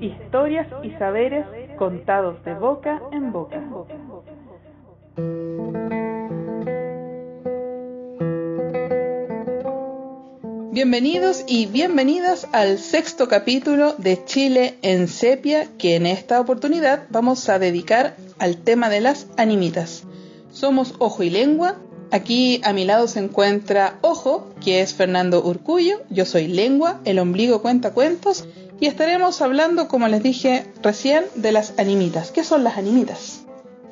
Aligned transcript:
Historias 0.00 0.68
y 0.82 0.90
saberes 0.98 1.46
contados 1.78 2.44
de 2.44 2.52
boca 2.52 3.00
en 3.12 3.32
boca. 3.32 3.58
Bienvenidos 10.70 11.44
y 11.46 11.64
bienvenidas 11.64 12.46
al 12.52 12.78
sexto 12.78 13.28
capítulo 13.28 13.94
de 13.96 14.22
Chile 14.26 14.76
en 14.82 15.08
sepia 15.08 15.66
que 15.78 15.96
en 15.96 16.04
esta 16.04 16.40
oportunidad 16.40 17.06
vamos 17.08 17.48
a 17.48 17.58
dedicar 17.58 18.16
al 18.38 18.58
tema 18.58 18.90
de 18.90 19.00
las 19.00 19.28
animitas. 19.38 20.04
Somos 20.52 20.94
Ojo 20.98 21.22
y 21.22 21.30
Lengua. 21.30 21.76
Aquí 22.10 22.60
a 22.64 22.74
mi 22.74 22.84
lado 22.84 23.08
se 23.08 23.20
encuentra 23.20 23.98
Ojo, 24.02 24.50
que 24.62 24.82
es 24.82 24.94
Fernando 24.94 25.42
Urcullo. 25.42 26.02
Yo 26.10 26.26
soy 26.26 26.48
Lengua, 26.48 27.00
el 27.04 27.18
ombligo 27.18 27.62
cuenta 27.62 27.92
cuentos. 27.94 28.46
Y 28.80 28.86
estaremos 28.86 29.42
hablando, 29.42 29.88
como 29.88 30.08
les 30.08 30.22
dije 30.22 30.64
recién, 30.82 31.24
de 31.34 31.52
las 31.52 31.78
animitas. 31.78 32.30
¿Qué 32.30 32.42
son 32.42 32.64
las 32.64 32.78
animitas? 32.78 33.42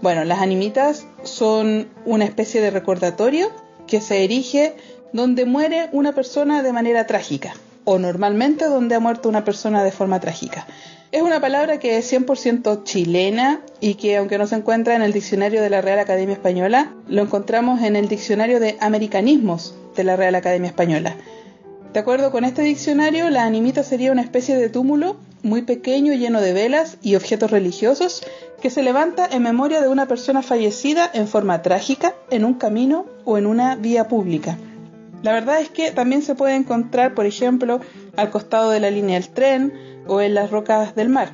Bueno, 0.01 0.25
las 0.25 0.41
animitas 0.41 1.07
son 1.25 1.89
una 2.07 2.25
especie 2.25 2.63
de 2.63 2.71
recordatorio 2.71 3.49
que 3.87 4.01
se 4.01 4.25
erige 4.25 4.75
donde 5.13 5.45
muere 5.45 5.91
una 5.93 6.15
persona 6.15 6.63
de 6.63 6.73
manera 6.73 7.07
trágica, 7.07 7.55
o 7.85 7.99
normalmente 7.99 8.65
donde 8.65 8.95
ha 8.95 9.01
muerto 9.01 9.29
una 9.29 9.45
persona 9.45 9.85
de 9.85 9.93
forma 9.93 10.21
trágica. 10.21 10.67
Es 11.13 11.21
una 11.21 11.41
palabra 11.41 11.79
que 11.79 11.99
es 11.99 12.11
100% 12.11 12.85
chilena 12.85 13.61
y 13.81 13.95
que 13.95 14.17
aunque 14.17 14.39
no 14.39 14.47
se 14.47 14.57
encuentra 14.57 14.95
en 14.95 15.03
el 15.03 15.13
diccionario 15.13 15.61
de 15.61 15.71
la 15.71 15.83
Real 15.83 15.99
Academia 15.99 16.35
Española, 16.35 16.95
lo 17.09 17.21
encontramos 17.21 17.83
en 17.83 17.95
el 17.95 18.09
diccionario 18.09 18.59
de 18.59 18.79
americanismos 18.81 19.75
de 19.97 20.05
la 20.05 20.17
Real 20.17 20.35
Academia 20.35 20.69
Española. 20.69 21.17
De 21.93 22.01
acuerdo 22.01 22.31
con 22.31 22.45
este 22.45 22.63
diccionario, 22.63 23.31
la 23.31 23.45
animita 23.45 23.83
sería 23.83 24.13
una 24.13 24.23
especie 24.23 24.57
de 24.57 24.69
túmulo 24.69 25.17
muy 25.43 25.63
pequeño 25.63 26.13
lleno 26.13 26.41
de 26.41 26.53
velas 26.53 26.99
y 27.03 27.15
objetos 27.15 27.51
religiosos 27.51 28.23
que 28.61 28.71
se 28.71 28.83
levanta 28.83 29.27
en 29.27 29.43
memoria 29.43 29.81
de 29.81 29.89
una 29.89 30.07
persona 30.07 30.43
fallecida 30.43 31.11
en 31.13 31.29
forma 31.29 31.63
trágica 31.63 32.15
en 32.31 32.45
un 32.45 32.55
camino 32.55 33.07
o 33.25 33.39
en 33.39 33.47
una 33.47 33.77
vía 33.77 34.09
pública. 34.09 34.59
La 35.23 35.33
verdad 35.33 35.61
es 35.61 35.71
que 35.71 35.91
también 35.91 36.23
se 36.23 36.35
puede 36.35 36.55
encontrar, 36.55 37.15
por 37.15 37.27
ejemplo, 37.27 37.81
al 38.17 38.31
costado 38.31 38.71
de 38.71 38.81
la 38.81 38.91
línea 38.91 39.19
del 39.19 39.29
tren 39.31 39.73
o 40.07 40.21
en 40.21 40.35
las 40.35 40.51
rocas 40.51 40.95
del 40.95 41.09
mar. 41.09 41.31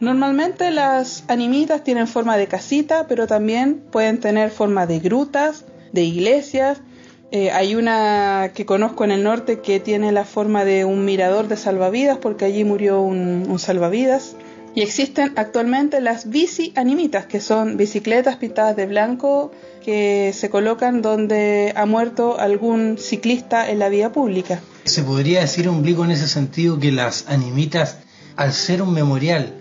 Normalmente 0.00 0.70
las 0.70 1.24
animitas 1.28 1.84
tienen 1.84 2.06
forma 2.06 2.36
de 2.36 2.46
casita, 2.46 3.06
pero 3.08 3.26
también 3.26 3.82
pueden 3.90 4.20
tener 4.20 4.50
forma 4.50 4.86
de 4.86 4.98
grutas, 4.98 5.64
de 5.92 6.02
iglesias. 6.02 6.80
Eh, 7.30 7.50
hay 7.50 7.74
una 7.74 8.52
que 8.54 8.64
conozco 8.64 9.04
en 9.04 9.10
el 9.10 9.22
norte 9.24 9.60
que 9.60 9.80
tiene 9.80 10.12
la 10.12 10.24
forma 10.24 10.64
de 10.64 10.84
un 10.84 11.04
mirador 11.04 11.48
de 11.48 11.56
salvavidas 11.56 12.18
porque 12.18 12.44
allí 12.44 12.64
murió 12.64 13.00
un, 13.00 13.46
un 13.48 13.58
salvavidas. 13.58 14.36
Y 14.76 14.82
existen 14.82 15.32
actualmente 15.36 16.00
las 16.00 16.28
bici 16.28 16.72
animitas, 16.74 17.26
que 17.26 17.40
son 17.40 17.76
bicicletas 17.76 18.36
pintadas 18.36 18.74
de 18.74 18.86
blanco 18.86 19.52
que 19.84 20.32
se 20.34 20.50
colocan 20.50 21.00
donde 21.00 21.72
ha 21.76 21.86
muerto 21.86 22.40
algún 22.40 22.98
ciclista 22.98 23.70
en 23.70 23.78
la 23.78 23.88
vía 23.88 24.10
pública. 24.10 24.60
Se 24.84 25.02
podría 25.02 25.40
decir, 25.40 25.68
ombligo, 25.68 26.04
en 26.04 26.10
ese 26.10 26.26
sentido 26.26 26.78
que 26.78 26.90
las 26.90 27.28
animitas, 27.28 27.98
al 28.34 28.52
ser 28.52 28.82
un 28.82 28.92
memorial, 28.92 29.52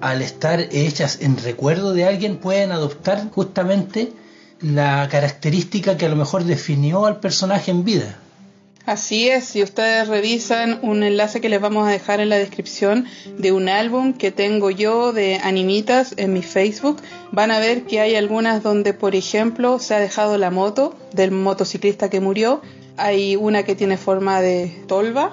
al 0.00 0.22
estar 0.22 0.60
hechas 0.70 1.20
en 1.20 1.36
recuerdo 1.36 1.92
de 1.92 2.04
alguien, 2.04 2.38
pueden 2.38 2.72
adoptar 2.72 3.30
justamente 3.30 4.12
la 4.62 5.08
característica 5.10 5.96
que 5.96 6.06
a 6.06 6.08
lo 6.08 6.16
mejor 6.16 6.44
definió 6.44 7.06
al 7.06 7.20
personaje 7.20 7.70
en 7.70 7.84
vida. 7.84 8.18
Así 8.84 9.28
es, 9.28 9.44
si 9.44 9.62
ustedes 9.62 10.08
revisan 10.08 10.80
un 10.82 11.04
enlace 11.04 11.40
que 11.40 11.48
les 11.48 11.60
vamos 11.60 11.86
a 11.86 11.90
dejar 11.90 12.18
en 12.18 12.28
la 12.28 12.36
descripción 12.36 13.06
de 13.38 13.52
un 13.52 13.68
álbum 13.68 14.12
que 14.12 14.32
tengo 14.32 14.70
yo 14.70 15.12
de 15.12 15.36
animitas 15.36 16.14
en 16.16 16.32
mi 16.32 16.42
Facebook, 16.42 17.00
van 17.30 17.52
a 17.52 17.60
ver 17.60 17.84
que 17.84 18.00
hay 18.00 18.16
algunas 18.16 18.64
donde, 18.64 18.92
por 18.92 19.14
ejemplo, 19.14 19.78
se 19.78 19.94
ha 19.94 20.00
dejado 20.00 20.36
la 20.36 20.50
moto 20.50 20.96
del 21.12 21.30
motociclista 21.30 22.10
que 22.10 22.20
murió. 22.20 22.60
Hay 22.96 23.36
una 23.36 23.62
que 23.62 23.76
tiene 23.76 23.96
forma 23.96 24.40
de 24.40 24.82
tolva, 24.88 25.32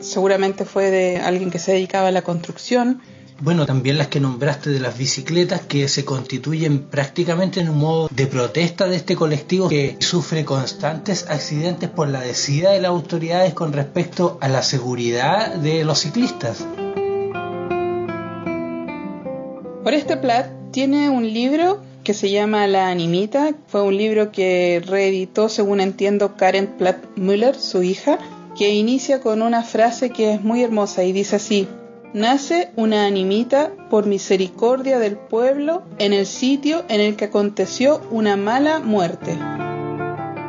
seguramente 0.00 0.66
fue 0.66 0.90
de 0.90 1.18
alguien 1.18 1.50
que 1.50 1.58
se 1.58 1.72
dedicaba 1.72 2.08
a 2.08 2.12
la 2.12 2.22
construcción. 2.22 3.00
Bueno, 3.42 3.64
también 3.64 3.96
las 3.96 4.08
que 4.08 4.20
nombraste 4.20 4.68
de 4.68 4.80
las 4.80 4.98
bicicletas 4.98 5.62
que 5.62 5.88
se 5.88 6.04
constituyen 6.04 6.82
prácticamente 6.82 7.60
en 7.60 7.70
un 7.70 7.78
modo 7.78 8.10
de 8.12 8.26
protesta 8.26 8.86
de 8.86 8.96
este 8.96 9.16
colectivo 9.16 9.70
que 9.70 9.96
sufre 9.98 10.44
constantes 10.44 11.26
accidentes 11.26 11.88
por 11.88 12.08
la 12.08 12.20
decida 12.20 12.72
de 12.72 12.82
las 12.82 12.90
autoridades 12.90 13.54
con 13.54 13.72
respecto 13.72 14.36
a 14.42 14.48
la 14.48 14.62
seguridad 14.62 15.54
de 15.54 15.84
los 15.84 16.00
ciclistas. 16.00 16.66
Oreste 19.86 20.18
Platt 20.18 20.50
tiene 20.70 21.08
un 21.08 21.24
libro 21.32 21.80
que 22.04 22.12
se 22.12 22.30
llama 22.30 22.66
La 22.66 22.90
Animita. 22.90 23.54
Fue 23.68 23.82
un 23.82 23.96
libro 23.96 24.32
que 24.32 24.82
reeditó, 24.86 25.48
según 25.48 25.80
entiendo, 25.80 26.36
Karen 26.36 26.66
Platt 26.76 27.16
Müller, 27.16 27.56
su 27.56 27.82
hija, 27.82 28.18
que 28.54 28.74
inicia 28.74 29.22
con 29.22 29.40
una 29.40 29.62
frase 29.62 30.10
que 30.10 30.34
es 30.34 30.42
muy 30.42 30.62
hermosa 30.62 31.04
y 31.04 31.12
dice 31.12 31.36
así: 31.36 31.66
nace 32.12 32.70
una 32.76 33.06
animita 33.06 33.70
por 33.88 34.06
misericordia 34.06 34.98
del 34.98 35.16
pueblo 35.16 35.82
en 35.98 36.12
el 36.12 36.26
sitio 36.26 36.84
en 36.88 37.00
el 37.00 37.16
que 37.16 37.26
aconteció 37.26 38.00
una 38.10 38.36
mala 38.36 38.80
muerte. 38.80 39.36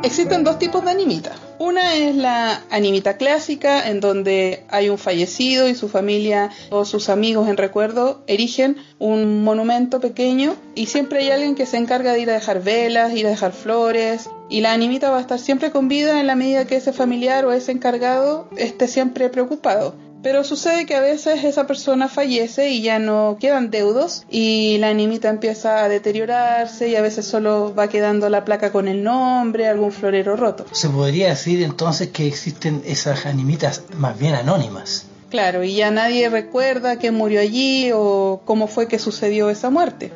Existen 0.02 0.42
dos 0.42 0.58
tipos 0.58 0.84
de 0.84 0.90
animita. 0.90 1.32
Una 1.60 1.94
es 1.94 2.16
la 2.16 2.60
animita 2.70 3.16
clásica, 3.16 3.88
en 3.88 4.00
donde 4.00 4.64
hay 4.68 4.88
un 4.88 4.98
fallecido 4.98 5.68
y 5.68 5.76
su 5.76 5.88
familia 5.88 6.50
o 6.70 6.84
sus 6.84 7.08
amigos 7.08 7.48
en 7.48 7.56
recuerdo 7.56 8.24
erigen 8.26 8.78
un 8.98 9.44
monumento 9.44 10.00
pequeño 10.00 10.56
y 10.74 10.86
siempre 10.86 11.20
hay 11.20 11.30
alguien 11.30 11.54
que 11.54 11.66
se 11.66 11.76
encarga 11.76 12.14
de 12.14 12.20
ir 12.20 12.30
a 12.30 12.34
dejar 12.34 12.64
velas, 12.64 13.14
ir 13.14 13.28
a 13.28 13.30
dejar 13.30 13.52
flores 13.52 14.28
y 14.48 14.60
la 14.60 14.72
animita 14.72 15.10
va 15.10 15.18
a 15.18 15.20
estar 15.20 15.38
siempre 15.38 15.70
con 15.70 15.86
vida 15.86 16.18
en 16.18 16.26
la 16.26 16.34
medida 16.34 16.66
que 16.66 16.74
ese 16.74 16.92
familiar 16.92 17.44
o 17.44 17.52
ese 17.52 17.70
encargado 17.70 18.48
esté 18.56 18.88
siempre 18.88 19.28
preocupado. 19.28 19.94
Pero 20.22 20.44
sucede 20.44 20.86
que 20.86 20.94
a 20.94 21.00
veces 21.00 21.42
esa 21.42 21.66
persona 21.66 22.08
fallece 22.08 22.70
y 22.70 22.80
ya 22.80 22.98
no 23.00 23.36
quedan 23.40 23.70
deudos 23.70 24.24
y 24.30 24.78
la 24.78 24.88
animita 24.88 25.28
empieza 25.28 25.82
a 25.82 25.88
deteriorarse 25.88 26.88
y 26.88 26.96
a 26.96 27.02
veces 27.02 27.26
solo 27.26 27.74
va 27.74 27.88
quedando 27.88 28.28
la 28.28 28.44
placa 28.44 28.70
con 28.70 28.86
el 28.86 29.02
nombre, 29.02 29.66
algún 29.66 29.90
florero 29.90 30.36
roto. 30.36 30.64
Se 30.70 30.88
podría 30.88 31.30
decir 31.30 31.62
entonces 31.62 32.08
que 32.08 32.26
existen 32.26 32.82
esas 32.86 33.26
animitas 33.26 33.82
más 33.96 34.16
bien 34.18 34.34
anónimas. 34.34 35.06
Claro, 35.28 35.64
y 35.64 35.74
ya 35.74 35.90
nadie 35.90 36.28
recuerda 36.28 36.96
quién 36.96 37.14
murió 37.14 37.40
allí 37.40 37.90
o 37.92 38.42
cómo 38.44 38.68
fue 38.68 38.86
que 38.86 38.98
sucedió 38.98 39.50
esa 39.50 39.70
muerte. 39.70 40.12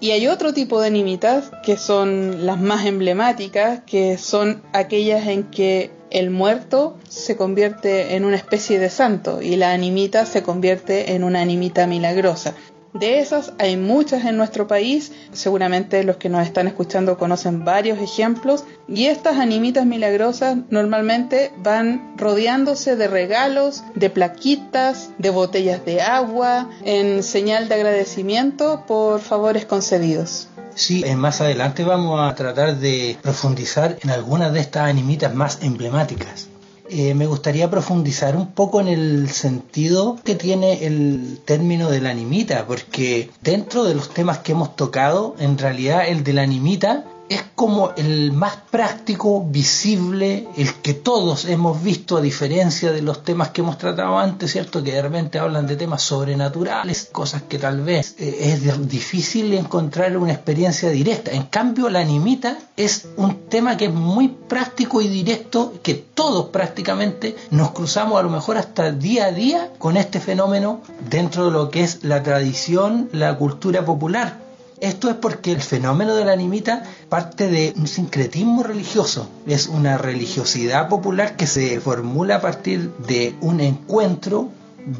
Y 0.00 0.12
hay 0.12 0.26
otro 0.26 0.52
tipo 0.52 0.80
de 0.80 0.88
animitas 0.88 1.50
que 1.64 1.76
son 1.76 2.46
las 2.46 2.60
más 2.60 2.86
emblemáticas, 2.86 3.82
que 3.86 4.18
son 4.18 4.62
aquellas 4.72 5.28
en 5.28 5.44
que 5.44 5.90
el 6.12 6.30
muerto 6.30 6.96
se 7.08 7.36
convierte 7.36 8.14
en 8.14 8.24
una 8.24 8.36
especie 8.36 8.78
de 8.78 8.90
santo 8.90 9.42
y 9.42 9.56
la 9.56 9.72
animita 9.72 10.26
se 10.26 10.42
convierte 10.42 11.14
en 11.14 11.24
una 11.24 11.40
animita 11.40 11.86
milagrosa. 11.86 12.54
De 12.94 13.20
esas 13.20 13.54
hay 13.58 13.78
muchas 13.78 14.26
en 14.26 14.36
nuestro 14.36 14.66
país, 14.66 15.12
seguramente 15.32 16.04
los 16.04 16.18
que 16.18 16.28
nos 16.28 16.46
están 16.46 16.66
escuchando 16.66 17.16
conocen 17.16 17.64
varios 17.64 17.98
ejemplos, 17.98 18.64
y 18.86 19.06
estas 19.06 19.38
animitas 19.38 19.86
milagrosas 19.86 20.58
normalmente 20.68 21.52
van 21.56 22.14
rodeándose 22.18 22.96
de 22.96 23.08
regalos, 23.08 23.82
de 23.94 24.10
plaquitas, 24.10 25.08
de 25.16 25.30
botellas 25.30 25.86
de 25.86 26.02
agua, 26.02 26.68
en 26.84 27.22
señal 27.22 27.66
de 27.70 27.76
agradecimiento 27.76 28.84
por 28.86 29.20
favores 29.20 29.64
concedidos. 29.64 30.48
Sí, 30.74 31.04
más 31.16 31.40
adelante 31.40 31.84
vamos 31.84 32.20
a 32.20 32.34
tratar 32.34 32.78
de 32.78 33.16
profundizar 33.22 33.98
en 34.02 34.10
algunas 34.10 34.52
de 34.52 34.60
estas 34.60 34.88
animitas 34.88 35.34
más 35.34 35.58
emblemáticas. 35.62 36.48
eh, 36.88 37.14
me 37.14 37.26
gustaría 37.26 37.70
profundizar 37.70 38.36
un 38.36 38.48
poco 38.48 38.80
en 38.80 38.88
el 38.88 39.30
sentido 39.30 40.18
que 40.24 40.34
tiene 40.34 40.84
el 40.84 41.38
término 41.44 41.88
de 41.88 42.02
la 42.02 42.10
animita, 42.10 42.66
porque 42.66 43.30
dentro 43.40 43.84
de 43.84 43.94
los 43.94 44.10
temas 44.12 44.38
que 44.38 44.52
hemos 44.52 44.76
tocado, 44.76 45.34
en 45.38 45.56
realidad 45.56 46.06
el 46.06 46.22
de 46.22 46.32
la 46.34 46.42
animita 46.42 47.04
es 47.28 47.44
como 47.54 47.92
el 47.96 48.32
más 48.32 48.56
práctico, 48.70 49.44
visible, 49.44 50.48
el 50.56 50.74
que 50.74 50.94
todos 50.94 51.46
hemos 51.46 51.82
visto 51.82 52.16
a 52.16 52.20
diferencia 52.20 52.92
de 52.92 53.02
los 53.02 53.22
temas 53.22 53.50
que 53.50 53.62
hemos 53.62 53.78
tratado 53.78 54.18
antes, 54.18 54.52
¿cierto? 54.52 54.82
Que 54.82 54.92
de 54.92 55.02
repente 55.02 55.38
hablan 55.38 55.66
de 55.66 55.76
temas 55.76 56.02
sobrenaturales, 56.02 57.08
cosas 57.12 57.42
que 57.42 57.58
tal 57.58 57.80
vez 57.80 58.16
eh, 58.18 58.52
es 58.52 58.88
difícil 58.88 59.54
encontrar 59.54 60.16
una 60.16 60.32
experiencia 60.32 60.90
directa. 60.90 61.30
En 61.30 61.44
cambio, 61.44 61.88
la 61.88 62.00
animita 62.00 62.58
es 62.76 63.08
un 63.16 63.48
tema 63.48 63.76
que 63.76 63.86
es 63.86 63.94
muy 63.94 64.28
práctico 64.28 65.00
y 65.00 65.08
directo, 65.08 65.74
que 65.82 65.94
todos 65.94 66.50
prácticamente 66.50 67.36
nos 67.50 67.70
cruzamos 67.70 68.18
a 68.18 68.22
lo 68.22 68.30
mejor 68.30 68.58
hasta 68.58 68.92
día 68.92 69.26
a 69.26 69.32
día 69.32 69.70
con 69.78 69.96
este 69.96 70.20
fenómeno 70.20 70.82
dentro 71.08 71.46
de 71.46 71.52
lo 71.52 71.70
que 71.70 71.82
es 71.82 72.04
la 72.04 72.22
tradición, 72.22 73.08
la 73.12 73.36
cultura 73.36 73.84
popular 73.84 74.51
esto 74.82 75.08
es 75.08 75.14
porque 75.16 75.52
el 75.52 75.62
fenómeno 75.62 76.16
de 76.16 76.24
la 76.24 76.32
animita 76.32 76.82
parte 77.08 77.46
de 77.46 77.72
un 77.76 77.86
sincretismo 77.86 78.64
religioso. 78.64 79.28
Es 79.46 79.68
una 79.68 79.96
religiosidad 79.96 80.88
popular 80.88 81.36
que 81.36 81.46
se 81.46 81.80
formula 81.80 82.36
a 82.36 82.40
partir 82.40 82.92
de 83.06 83.36
un 83.40 83.60
encuentro 83.60 84.50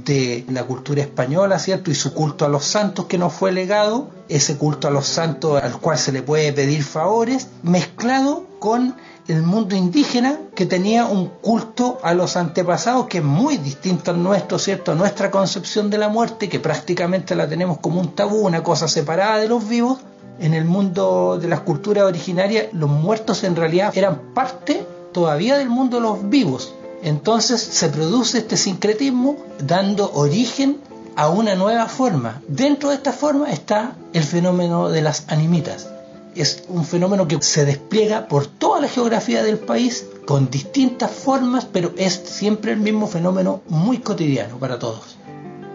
de 0.04 0.44
la 0.48 0.62
cultura 0.62 1.02
española, 1.02 1.58
¿cierto? 1.58 1.90
Y 1.90 1.96
su 1.96 2.14
culto 2.14 2.44
a 2.44 2.48
los 2.48 2.64
santos 2.64 3.06
que 3.06 3.18
nos 3.18 3.32
fue 3.32 3.50
legado, 3.50 4.08
ese 4.28 4.56
culto 4.56 4.86
a 4.86 4.92
los 4.92 5.06
santos 5.06 5.60
al 5.60 5.76
cual 5.80 5.98
se 5.98 6.12
le 6.12 6.22
puede 6.22 6.52
pedir 6.52 6.84
favores, 6.84 7.48
mezclado 7.64 8.46
con 8.60 8.94
el 9.32 9.42
mundo 9.42 9.76
indígena 9.76 10.38
que 10.54 10.66
tenía 10.66 11.06
un 11.06 11.28
culto 11.28 11.98
a 12.02 12.14
los 12.14 12.36
antepasados 12.36 13.06
que 13.06 13.18
es 13.18 13.24
muy 13.24 13.56
distinto 13.56 14.10
al 14.10 14.22
nuestro, 14.22 14.58
¿cierto? 14.58 14.94
nuestra 14.94 15.30
concepción 15.30 15.90
de 15.90 15.98
la 15.98 16.08
muerte, 16.08 16.48
que 16.48 16.60
prácticamente 16.60 17.34
la 17.34 17.48
tenemos 17.48 17.78
como 17.78 18.00
un 18.00 18.14
tabú, 18.14 18.46
una 18.46 18.62
cosa 18.62 18.88
separada 18.88 19.38
de 19.38 19.48
los 19.48 19.68
vivos. 19.68 19.98
En 20.40 20.54
el 20.54 20.64
mundo 20.64 21.38
de 21.40 21.46
las 21.46 21.60
culturas 21.60 22.04
originarias, 22.04 22.66
los 22.72 22.90
muertos 22.90 23.44
en 23.44 23.54
realidad 23.54 23.92
eran 23.96 24.32
parte 24.34 24.84
todavía 25.12 25.56
del 25.56 25.68
mundo 25.68 25.98
de 25.98 26.02
los 26.02 26.28
vivos. 26.28 26.74
Entonces 27.02 27.60
se 27.60 27.88
produce 27.88 28.38
este 28.38 28.56
sincretismo 28.56 29.36
dando 29.64 30.10
origen 30.14 30.78
a 31.14 31.28
una 31.28 31.54
nueva 31.54 31.86
forma. 31.86 32.40
Dentro 32.48 32.88
de 32.88 32.96
esta 32.96 33.12
forma 33.12 33.50
está 33.50 33.94
el 34.14 34.24
fenómeno 34.24 34.88
de 34.88 35.02
las 35.02 35.24
animitas 35.28 35.91
es 36.34 36.64
un 36.68 36.84
fenómeno 36.84 37.28
que 37.28 37.40
se 37.42 37.64
despliega 37.64 38.28
por 38.28 38.46
toda 38.46 38.80
la 38.80 38.88
geografía 38.88 39.42
del 39.42 39.58
país 39.58 40.06
con 40.24 40.50
distintas 40.50 41.10
formas, 41.10 41.64
pero 41.64 41.92
es 41.96 42.14
siempre 42.14 42.72
el 42.72 42.80
mismo 42.80 43.06
fenómeno 43.06 43.62
muy 43.68 43.98
cotidiano 43.98 44.58
para 44.58 44.78
todos. 44.78 45.16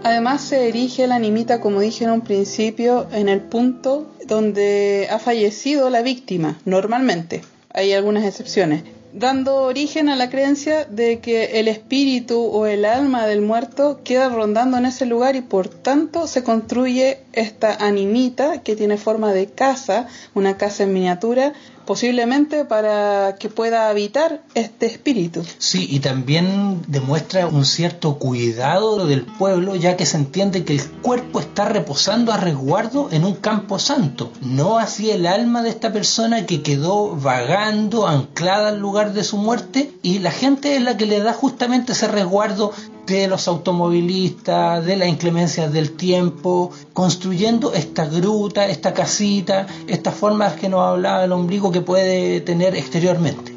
Además 0.04 0.42
se 0.42 0.69
erige 0.69 1.07
la 1.07 1.15
animita, 1.15 1.59
como 1.59 1.81
dije 1.81 2.06
en 2.06 2.12
un 2.12 2.21
principio, 2.21 3.07
en 3.12 3.30
el 3.30 3.42
punto 3.42 4.07
donde 4.25 5.07
ha 5.12 5.19
fallecido 5.19 5.89
la 5.89 6.01
víctima, 6.01 6.59
normalmente. 6.65 7.44
Hay 7.69 7.94
algunas 7.94 8.24
excepciones 8.24 8.83
dando 9.13 9.63
origen 9.63 10.09
a 10.09 10.15
la 10.15 10.30
creencia 10.30 10.86
de 10.86 11.19
que 11.19 11.59
el 11.59 11.68
espíritu 11.68 12.39
o 12.39 12.65
el 12.68 12.86
alma 12.86 13.25
del 13.25 13.42
muerto 13.42 14.01
queda 14.04 14.30
rondando 14.30 14.77
en 14.77 14.86
ese 14.86 15.06
lugar 15.06 15.36
y 15.36 15.42
por 15.42 15.69
tanto 15.69 16.27
se 16.27 16.44
construye 16.44 17.19
esta 17.37 17.73
animita 17.75 18.63
que 18.63 18.75
tiene 18.75 18.97
forma 18.97 19.31
de 19.31 19.47
casa, 19.47 20.07
una 20.33 20.57
casa 20.57 20.83
en 20.83 20.93
miniatura, 20.93 21.53
posiblemente 21.85 22.65
para 22.65 23.35
que 23.39 23.47
pueda 23.47 23.89
habitar 23.89 24.41
este 24.55 24.87
espíritu. 24.87 25.43
Sí, 25.57 25.87
y 25.89 25.99
también 25.99 26.81
demuestra 26.87 27.47
un 27.47 27.63
cierto 27.63 28.17
cuidado 28.17 29.07
del 29.07 29.23
pueblo, 29.23 29.75
ya 29.75 29.95
que 29.95 30.05
se 30.05 30.17
entiende 30.17 30.65
que 30.65 30.73
el 30.73 30.85
cuerpo 31.01 31.39
está 31.39 31.65
reposando 31.65 32.33
a 32.33 32.37
resguardo 32.37 33.07
en 33.11 33.23
un 33.23 33.35
campo 33.35 33.79
santo, 33.79 34.31
no 34.41 34.79
así 34.79 35.11
el 35.11 35.25
alma 35.25 35.63
de 35.63 35.69
esta 35.69 35.93
persona 35.93 36.45
que 36.45 36.61
quedó 36.61 37.15
vagando, 37.15 38.07
anclada 38.07 38.69
al 38.69 38.79
lugar 38.79 39.13
de 39.13 39.23
su 39.23 39.37
muerte, 39.37 39.91
y 40.01 40.19
la 40.19 40.31
gente 40.31 40.75
es 40.75 40.81
la 40.81 40.97
que 40.97 41.05
le 41.05 41.19
da 41.19 41.33
justamente 41.33 41.93
ese 41.93 42.07
resguardo 42.07 42.73
de 43.07 43.27
los 43.27 43.48
automovilistas, 43.48 44.86
de 44.86 44.98
las 44.98 45.07
inclemencias 45.07 45.71
del 45.71 45.94
tiempo, 45.94 46.71
construyendo 46.94 47.74
esta 47.74 48.06
gruta, 48.06 48.68
esta 48.68 48.94
casita, 48.94 49.65
estas 49.88 50.13
formas 50.13 50.54
que 50.54 50.69
nos 50.69 50.81
hablaba 50.81 51.24
el 51.24 51.31
ombligo 51.31 51.71
que 51.71 51.81
puede 51.81 52.42
tener 52.42 52.75
exteriormente. 52.75 53.56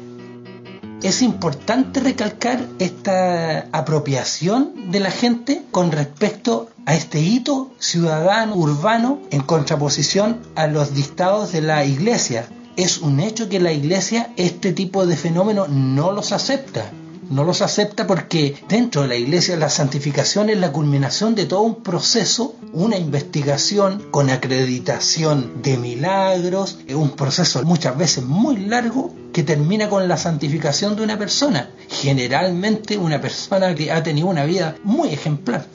Es 1.03 1.21
importante 1.21 1.99
recalcar 1.99 2.65
esta 2.79 3.67
apropiación 3.71 4.91
de 4.91 4.99
la 5.01 5.11
gente 5.11 5.63
con 5.71 5.91
respecto 5.91 6.69
a 6.85 6.95
este 6.95 7.19
hito 7.19 7.71
ciudadano 7.79 8.55
urbano 8.55 9.19
en 9.31 9.41
contraposición 9.41 10.39
a 10.55 10.67
los 10.67 10.93
dictados 10.93 11.51
de 11.51 11.61
la 11.61 11.83
iglesia. 11.85 12.47
Es 12.77 12.99
un 12.99 13.19
hecho 13.19 13.49
que 13.49 13.59
la 13.59 13.73
iglesia 13.73 14.31
este 14.37 14.71
tipo 14.71 15.05
de 15.05 15.17
fenómenos 15.17 15.69
no 15.69 16.11
los 16.11 16.31
acepta 16.31 16.91
no 17.31 17.45
los 17.45 17.61
acepta 17.61 18.05
porque 18.05 18.55
dentro 18.67 19.01
de 19.01 19.07
la 19.07 19.15
iglesia 19.15 19.55
la 19.55 19.69
santificación 19.69 20.49
es 20.49 20.59
la 20.59 20.71
culminación 20.71 21.33
de 21.33 21.45
todo 21.45 21.61
un 21.61 21.81
proceso, 21.81 22.55
una 22.73 22.97
investigación 22.97 24.07
con 24.11 24.29
acreditación 24.29 25.61
de 25.63 25.77
milagros, 25.77 26.79
un 26.93 27.11
proceso 27.11 27.63
muchas 27.63 27.97
veces 27.97 28.23
muy 28.23 28.57
largo 28.57 29.15
que 29.31 29.43
termina 29.43 29.89
con 29.89 30.07
la 30.07 30.17
santificación 30.17 30.95
de 30.97 31.03
una 31.03 31.17
persona, 31.17 31.71
generalmente 31.89 32.97
una 32.97 33.21
persona 33.21 33.73
que 33.73 33.91
ha 33.91 34.03
tenido 34.03 34.27
una 34.27 34.43
vida 34.43 34.75
muy 34.83 35.09
ejemplar. 35.09 35.65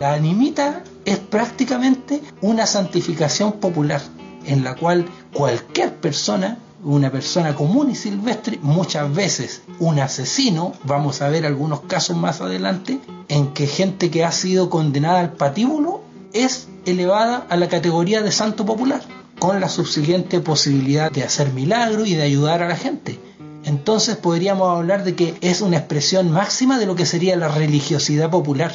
La 0.00 0.14
animita 0.14 0.82
es 1.04 1.18
prácticamente 1.18 2.20
una 2.40 2.66
santificación 2.66 3.52
popular 3.52 4.02
en 4.46 4.64
la 4.64 4.74
cual 4.74 5.06
cualquier 5.32 5.94
persona 5.94 6.58
una 6.84 7.10
persona 7.10 7.54
común 7.54 7.90
y 7.90 7.94
silvestre, 7.94 8.58
muchas 8.62 9.12
veces 9.14 9.62
un 9.78 9.98
asesino, 10.00 10.72
vamos 10.84 11.22
a 11.22 11.28
ver 11.28 11.46
algunos 11.46 11.82
casos 11.82 12.16
más 12.16 12.40
adelante, 12.40 13.00
en 13.28 13.52
que 13.52 13.66
gente 13.66 14.10
que 14.10 14.24
ha 14.24 14.32
sido 14.32 14.68
condenada 14.68 15.20
al 15.20 15.32
patíbulo 15.32 16.02
es 16.32 16.68
elevada 16.86 17.46
a 17.48 17.56
la 17.56 17.68
categoría 17.68 18.22
de 18.22 18.32
santo 18.32 18.66
popular, 18.66 19.02
con 19.38 19.60
la 19.60 19.68
subsiguiente 19.68 20.40
posibilidad 20.40 21.10
de 21.10 21.24
hacer 21.24 21.52
milagros 21.52 22.08
y 22.08 22.14
de 22.14 22.22
ayudar 22.22 22.62
a 22.62 22.68
la 22.68 22.76
gente. 22.76 23.18
Entonces 23.64 24.16
podríamos 24.16 24.76
hablar 24.76 25.04
de 25.04 25.14
que 25.14 25.36
es 25.40 25.60
una 25.60 25.78
expresión 25.78 26.30
máxima 26.32 26.78
de 26.78 26.86
lo 26.86 26.96
que 26.96 27.06
sería 27.06 27.36
la 27.36 27.48
religiosidad 27.48 28.30
popular. 28.30 28.74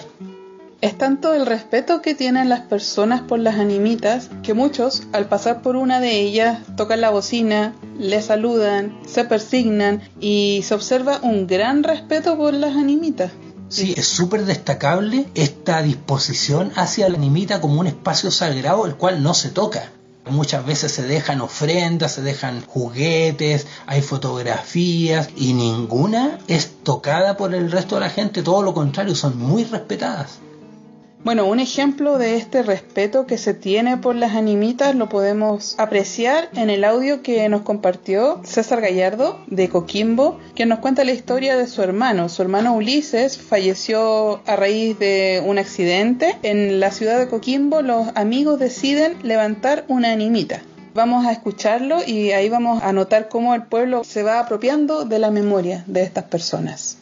Es 0.80 0.96
tanto 0.96 1.34
el 1.34 1.48
respeto 1.48 2.04
que 2.04 2.14
tienen 2.14 2.50
las 2.50 2.62
personas 2.62 3.22
por 3.22 3.40
las 3.40 3.56
animitas 3.56 4.30
que 4.44 4.54
muchos, 4.54 5.04
al 5.12 5.28
pasar 5.28 5.64
por 5.64 5.76
una 5.76 6.00
de 6.00 6.20
ellas, 6.20 6.60
tocan 6.76 7.02
la 7.02 7.10
bocina, 7.10 7.74
le 7.98 8.22
saludan, 8.22 8.96
se 9.08 9.24
persignan 9.24 10.04
y 10.20 10.62
se 10.64 10.76
observa 10.76 11.20
un 11.24 11.48
gran 11.48 11.82
respeto 11.82 12.38
por 12.38 12.54
las 12.54 12.76
animitas. 12.76 13.32
Sí, 13.70 13.96
es 13.98 14.08
súper 14.08 14.46
destacable 14.46 15.26
esta 15.34 15.82
disposición 15.82 16.72
hacia 16.76 17.10
la 17.10 17.18
animita 17.18 17.60
como 17.60 17.80
un 17.80 17.88
espacio 17.88 18.30
sagrado 18.30 18.86
el 18.86 18.98
cual 18.98 19.24
no 19.24 19.34
se 19.34 19.50
toca. 19.50 19.92
Muchas 20.30 20.64
veces 20.64 20.92
se 20.92 21.08
dejan 21.08 21.42
ofrendas, 21.42 22.12
se 22.12 22.22
dejan 22.22 22.64
juguetes, 22.64 23.66
hay 23.88 24.04
fotografías 24.04 25.30
y 25.36 25.54
ninguna 25.54 26.38
es 26.48 26.70
tocada 26.84 27.36
por 27.36 27.56
el 27.56 27.72
resto 27.72 27.96
de 27.96 28.02
la 28.02 28.10
gente, 28.12 28.44
todo 28.44 28.62
lo 28.62 28.76
contrario, 28.76 29.16
son 29.16 29.40
muy 29.40 29.64
respetadas. 29.64 30.40
Bueno, 31.24 31.46
un 31.46 31.60
ejemplo 31.60 32.18
de 32.18 32.38
este 32.38 32.64
respeto 32.64 33.26
que 33.26 33.38
se 33.38 33.54
tiene 33.54 33.98
por 33.98 34.16
las 34.16 34.36
animitas 34.36 34.96
lo 34.96 35.10
podemos 35.10 35.76
apreciar 35.78 36.48
en 36.54 36.70
el 36.70 36.84
audio 36.84 37.22
que 37.22 37.50
nos 37.50 37.64
compartió 37.64 38.40
César 38.46 38.80
Gallardo 38.82 39.38
de 39.48 39.68
Coquimbo, 39.68 40.40
que 40.56 40.66
nos 40.66 40.80
cuenta 40.80 41.04
la 41.04 41.12
historia 41.12 41.58
de 41.58 41.68
su 41.68 41.82
hermano. 41.82 42.30
Su 42.30 42.44
hermano 42.44 42.76
Ulises 42.76 43.38
falleció 43.38 44.42
a 44.46 44.56
raíz 44.56 44.98
de 45.00 45.44
un 45.46 45.58
accidente. 45.58 46.38
En 46.44 46.80
la 46.80 46.92
ciudad 46.92 47.20
de 47.20 47.28
Coquimbo 47.28 47.82
los 47.82 48.08
amigos 48.16 48.60
deciden 48.60 49.18
levantar 49.24 49.86
una 49.88 50.12
animita. 50.12 50.62
Vamos 50.94 51.26
a 51.26 51.32
escucharlo 51.32 51.98
y 52.06 52.32
ahí 52.32 52.48
vamos 52.48 52.82
a 52.84 52.94
notar 52.94 53.28
cómo 53.28 53.54
el 53.54 53.64
pueblo 53.64 54.04
se 54.04 54.24
va 54.24 54.40
apropiando 54.40 55.04
de 55.04 55.20
la 55.20 55.32
memoria 55.32 55.84
de 55.88 56.04
estas 56.04 56.24
personas. 56.26 57.00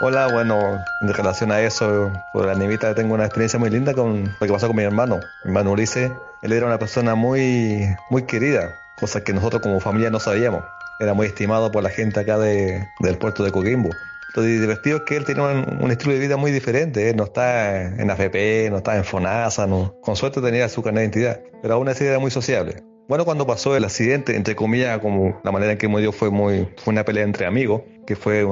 Hola, 0.00 0.28
bueno, 0.28 0.80
en 1.02 1.12
relación 1.12 1.50
a 1.50 1.60
eso, 1.60 2.12
por 2.32 2.46
la 2.46 2.52
animita 2.52 2.94
tengo 2.94 3.14
una 3.14 3.24
experiencia 3.24 3.58
muy 3.58 3.68
linda 3.68 3.94
con 3.94 4.26
lo 4.26 4.46
que 4.46 4.52
pasó 4.52 4.68
con 4.68 4.76
mi 4.76 4.84
hermano. 4.84 5.16
Mi 5.42 5.48
hermano 5.48 5.72
Ulises, 5.72 6.12
él 6.42 6.52
era 6.52 6.66
una 6.66 6.78
persona 6.78 7.16
muy, 7.16 7.84
muy 8.08 8.22
querida, 8.22 8.76
cosa 9.00 9.24
que 9.24 9.32
nosotros 9.32 9.60
como 9.60 9.80
familia 9.80 10.08
no 10.08 10.20
sabíamos. 10.20 10.62
Era 11.00 11.14
muy 11.14 11.26
estimado 11.26 11.72
por 11.72 11.82
la 11.82 11.90
gente 11.90 12.20
acá 12.20 12.38
de, 12.38 12.86
del 13.00 13.18
puerto 13.18 13.42
de 13.42 13.50
Coquimbo. 13.50 13.90
Lo 14.36 14.42
divertido 14.42 14.98
es 14.98 15.02
que 15.02 15.16
él 15.16 15.24
tenía 15.24 15.42
un, 15.42 15.90
estilo 15.90 16.12
de 16.12 16.20
vida 16.20 16.36
muy 16.36 16.52
diferente. 16.52 17.10
Él 17.10 17.16
no 17.16 17.24
está 17.24 17.82
en 17.82 18.08
AFP, 18.08 18.70
no 18.70 18.76
está 18.76 18.96
en 18.96 19.02
FONASA, 19.02 19.66
no. 19.66 19.96
con 20.00 20.14
suerte 20.14 20.40
tenía 20.40 20.68
su 20.68 20.80
carnet 20.80 21.12
de 21.12 21.20
identidad, 21.20 21.40
pero 21.60 21.74
aún 21.74 21.88
así 21.88 22.04
era 22.04 22.20
muy 22.20 22.30
sociable. 22.30 22.84
Bueno, 23.08 23.24
cuando 23.24 23.46
pasó 23.46 23.74
el 23.74 23.84
accidente, 23.84 24.36
entre 24.36 24.54
comillas, 24.54 24.98
como 24.98 25.40
la 25.42 25.50
manera 25.50 25.72
en 25.72 25.78
que 25.78 25.88
murió 25.88 26.12
fue 26.12 26.30
muy 26.30 26.68
fue 26.76 26.92
una 26.92 27.06
pelea 27.06 27.24
entre 27.24 27.46
amigos, 27.46 27.80
que 28.06 28.16
fue 28.16 28.46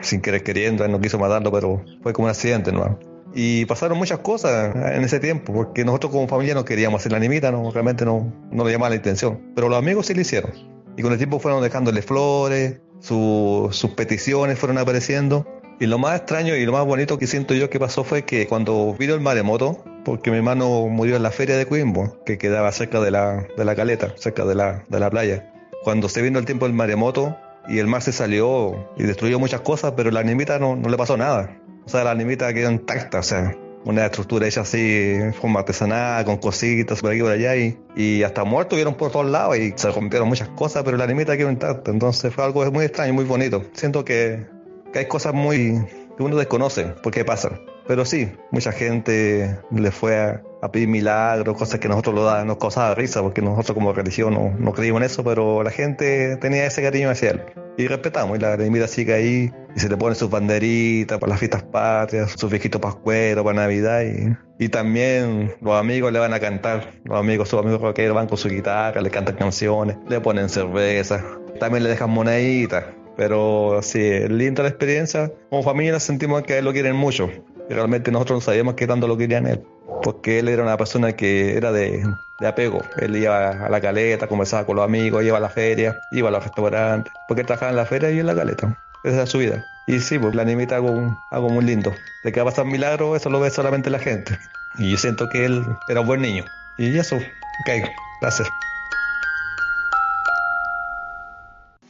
sin 0.00 0.22
querer 0.22 0.42
queriendo, 0.42 0.82
él 0.82 0.90
no 0.90 0.98
quiso 0.98 1.18
matarlo, 1.18 1.52
pero 1.52 1.84
fue 2.02 2.14
como 2.14 2.24
un 2.24 2.30
accidente, 2.30 2.72
¿no? 2.72 2.98
Y 3.34 3.66
pasaron 3.66 3.98
muchas 3.98 4.20
cosas 4.20 4.74
en 4.74 5.04
ese 5.04 5.20
tiempo, 5.20 5.52
porque 5.52 5.84
nosotros 5.84 6.10
como 6.10 6.26
familia 6.26 6.54
no 6.54 6.64
queríamos 6.64 7.02
hacer 7.02 7.12
la 7.12 7.18
animita, 7.18 7.52
no, 7.52 7.70
realmente 7.70 8.06
no, 8.06 8.32
no 8.50 8.64
le 8.64 8.72
llamaba 8.72 8.88
la 8.88 8.96
intención, 8.96 9.52
pero 9.54 9.68
los 9.68 9.78
amigos 9.78 10.06
sí 10.06 10.14
lo 10.14 10.22
hicieron. 10.22 10.52
Y 10.96 11.02
con 11.02 11.12
el 11.12 11.18
tiempo 11.18 11.38
fueron 11.38 11.62
dejándole 11.62 12.00
flores, 12.00 12.80
sus 13.00 13.90
peticiones 13.94 14.58
fueron 14.58 14.78
apareciendo. 14.78 15.46
Y 15.80 15.86
lo 15.86 15.98
más 15.98 16.16
extraño 16.16 16.56
y 16.56 16.64
lo 16.66 16.72
más 16.72 16.84
bonito 16.84 17.18
que 17.18 17.28
siento 17.28 17.54
yo 17.54 17.70
que 17.70 17.78
pasó 17.78 18.02
fue 18.02 18.24
que 18.24 18.48
cuando 18.48 18.96
vino 18.98 19.14
el 19.14 19.20
maremoto, 19.20 19.84
porque 20.04 20.32
mi 20.32 20.38
hermano 20.38 20.88
murió 20.88 21.14
en 21.14 21.22
la 21.22 21.30
feria 21.30 21.56
de 21.56 21.66
Coimbo, 21.66 22.18
que 22.24 22.36
quedaba 22.36 22.72
cerca 22.72 23.00
de 23.00 23.12
la, 23.12 23.46
de 23.56 23.64
la 23.64 23.76
caleta, 23.76 24.12
cerca 24.16 24.44
de 24.44 24.56
la, 24.56 24.82
de 24.88 24.98
la 24.98 25.08
playa. 25.08 25.52
Cuando 25.84 26.08
se 26.08 26.20
vino 26.20 26.40
el 26.40 26.46
tiempo 26.46 26.66
del 26.66 26.74
maremoto 26.74 27.36
y 27.68 27.78
el 27.78 27.86
mar 27.86 28.02
se 28.02 28.10
salió 28.10 28.88
y 28.96 29.04
destruyó 29.04 29.38
muchas 29.38 29.60
cosas, 29.60 29.92
pero 29.96 30.10
la 30.10 30.18
animita 30.18 30.58
no, 30.58 30.74
no 30.74 30.88
le 30.88 30.96
pasó 30.96 31.16
nada. 31.16 31.56
O 31.86 31.88
sea, 31.88 32.02
la 32.02 32.10
animita 32.10 32.52
quedó 32.52 32.72
intacta, 32.72 33.20
o 33.20 33.22
sea, 33.22 33.56
una 33.84 34.04
estructura 34.04 34.48
hecha 34.48 34.62
así 34.62 35.12
en 35.14 35.32
forma 35.32 35.60
artesanal, 35.60 36.24
con 36.24 36.38
cositas 36.38 37.00
por 37.00 37.12
aquí 37.12 37.20
por 37.20 37.30
allá, 37.30 37.54
y, 37.54 37.78
y 37.94 38.24
hasta 38.24 38.42
muertos 38.42 38.76
vieron 38.76 38.94
por 38.94 39.12
todos 39.12 39.26
lados 39.26 39.56
y 39.56 39.72
se 39.76 39.90
rompieron 39.92 40.28
muchas 40.28 40.48
cosas, 40.48 40.82
pero 40.82 40.96
la 40.96 41.04
animita 41.04 41.36
quedó 41.36 41.52
intacta. 41.52 41.92
Entonces 41.92 42.34
fue 42.34 42.44
algo 42.44 42.68
muy 42.72 42.84
extraño, 42.84 43.14
muy 43.14 43.24
bonito. 43.24 43.64
Siento 43.74 44.04
que, 44.04 44.57
que 44.92 45.00
hay 45.00 45.06
cosas 45.06 45.34
muy 45.34 45.84
que 46.16 46.22
uno 46.24 46.36
desconoce 46.36 46.84
por 47.02 47.12
qué 47.12 47.24
pasan. 47.24 47.60
Pero 47.88 48.04
sí, 48.04 48.30
mucha 48.50 48.70
gente 48.70 49.58
le 49.70 49.90
fue 49.90 50.42
a, 50.60 50.70
pedir 50.70 50.88
milagros, 50.88 51.56
cosas 51.56 51.80
que 51.80 51.88
nosotros 51.88 52.14
lo 52.14 52.24
da, 52.24 52.44
nos 52.44 52.58
causaba 52.58 52.94
risa, 52.94 53.22
porque 53.22 53.40
nosotros 53.40 53.74
como 53.74 53.94
religión 53.94 54.34
no, 54.34 54.52
no 54.58 54.72
creímos 54.74 55.00
en 55.00 55.06
eso, 55.06 55.24
pero 55.24 55.62
la 55.62 55.70
gente 55.70 56.36
tenía 56.36 56.66
ese 56.66 56.82
cariño 56.82 57.08
hacia 57.08 57.30
él. 57.30 57.42
Y 57.78 57.86
respetamos, 57.86 58.36
y 58.36 58.40
la 58.40 58.52
animita 58.52 58.88
sigue 58.88 59.14
ahí, 59.14 59.52
y 59.74 59.80
se 59.80 59.88
le 59.88 59.96
ponen 59.96 60.16
sus 60.16 60.28
banderitas 60.28 61.18
para 61.18 61.30
las 61.30 61.38
fiestas 61.38 61.62
patrias, 61.62 62.34
sus 62.36 62.50
viejitos 62.50 62.78
pascueros 62.78 63.42
para 63.42 63.60
Navidad, 63.60 64.02
y, 64.02 64.36
y 64.62 64.68
también 64.68 65.54
los 65.62 65.74
amigos 65.80 66.12
le 66.12 66.18
van 66.18 66.34
a 66.34 66.40
cantar, 66.40 66.90
los 67.04 67.18
amigos, 67.18 67.48
sus 67.48 67.60
amigos 67.60 67.80
rockeros 67.80 68.14
van 68.14 68.26
con 68.26 68.36
su 68.36 68.50
guitarra, 68.50 69.00
le 69.00 69.08
cantan 69.08 69.36
canciones, 69.36 69.96
le 70.08 70.20
ponen 70.20 70.50
cerveza, 70.50 71.24
también 71.58 71.84
le 71.84 71.90
dejan 71.90 72.10
moneditas. 72.10 72.84
Pero 73.18 73.80
sí, 73.82 74.00
es 74.00 74.30
linda 74.30 74.62
la 74.62 74.68
experiencia. 74.68 75.32
Como 75.50 75.64
familia 75.64 75.98
sentimos 75.98 76.44
que 76.44 76.52
a 76.52 76.58
él 76.58 76.64
lo 76.64 76.72
quieren 76.72 76.94
mucho. 76.94 77.28
Y 77.68 77.74
realmente 77.74 78.12
nosotros 78.12 78.36
no 78.36 78.40
sabíamos 78.40 78.74
qué 78.74 78.86
tanto 78.86 79.08
lo 79.08 79.16
querían 79.16 79.48
él. 79.48 79.60
Porque 80.04 80.38
él 80.38 80.46
era 80.46 80.62
una 80.62 80.76
persona 80.76 81.14
que 81.14 81.56
era 81.56 81.72
de, 81.72 82.06
de 82.38 82.46
apego. 82.46 82.80
Él 83.00 83.16
iba 83.16 83.66
a 83.66 83.68
la 83.68 83.80
caleta, 83.80 84.28
conversaba 84.28 84.64
con 84.64 84.76
los 84.76 84.84
amigos, 84.84 85.24
iba 85.24 85.36
a 85.36 85.40
la 85.40 85.48
feria, 85.48 85.98
iba 86.12 86.28
a 86.28 86.30
los 86.30 86.44
restaurantes. 86.44 87.12
Porque 87.26 87.40
él 87.40 87.46
trabajaba 87.48 87.72
en 87.72 87.76
la 87.76 87.86
feria 87.86 88.08
y 88.12 88.20
en 88.20 88.26
la 88.26 88.36
caleta. 88.36 88.78
Esa 89.02 89.16
era 89.16 89.26
su 89.26 89.38
vida. 89.38 89.66
Y 89.88 89.98
sí, 89.98 90.16
pues 90.16 90.36
la 90.36 90.42
animita 90.42 90.76
algo, 90.76 91.18
algo 91.32 91.48
muy 91.48 91.64
lindo. 91.64 91.92
De 92.22 92.30
que 92.30 92.40
va 92.40 92.48
a 92.48 92.52
pasar 92.52 92.66
milagro, 92.66 93.16
eso 93.16 93.30
lo 93.30 93.40
ve 93.40 93.50
solamente 93.50 93.90
la 93.90 93.98
gente. 93.98 94.38
Y 94.78 94.92
yo 94.92 94.96
siento 94.96 95.28
que 95.28 95.44
él 95.44 95.64
era 95.88 96.02
un 96.02 96.06
buen 96.06 96.22
niño. 96.22 96.44
Y 96.76 96.96
eso, 96.96 97.16
ok, 97.16 97.88
gracias. 98.20 98.48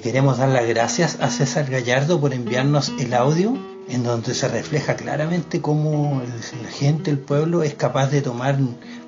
Queremos 0.03 0.39
dar 0.39 0.51
las 0.51 0.65
gracias 0.65 1.19
a 1.21 1.29
César 1.29 1.69
Gallardo 1.69 2.21
por 2.21 2.33
enviarnos 2.33 2.93
el 3.01 3.15
audio 3.15 3.59
en 3.89 4.05
donde 4.05 4.33
se 4.33 4.47
refleja 4.47 4.95
claramente 4.95 5.61
cómo 5.61 6.23
la 6.63 6.71
gente, 6.71 7.11
el 7.11 7.19
pueblo, 7.19 7.65
es 7.65 7.75
capaz 7.75 8.07
de 8.07 8.23
tomar 8.23 8.59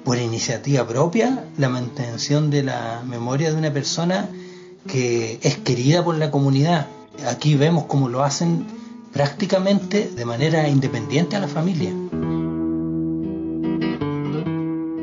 por 0.04 0.18
iniciativa 0.18 0.88
propia 0.88 1.44
la 1.58 1.68
mantención 1.68 2.50
de 2.50 2.64
la 2.64 3.04
memoria 3.06 3.52
de 3.52 3.56
una 3.56 3.72
persona 3.72 4.28
que 4.88 5.38
es 5.42 5.58
querida 5.58 6.02
por 6.02 6.16
la 6.16 6.32
comunidad. 6.32 6.88
Aquí 7.28 7.54
vemos 7.54 7.84
cómo 7.84 8.08
lo 8.08 8.24
hacen 8.24 8.66
prácticamente 9.12 10.10
de 10.10 10.24
manera 10.24 10.68
independiente 10.68 11.36
a 11.36 11.40
la 11.40 11.48
familia. 11.48 11.92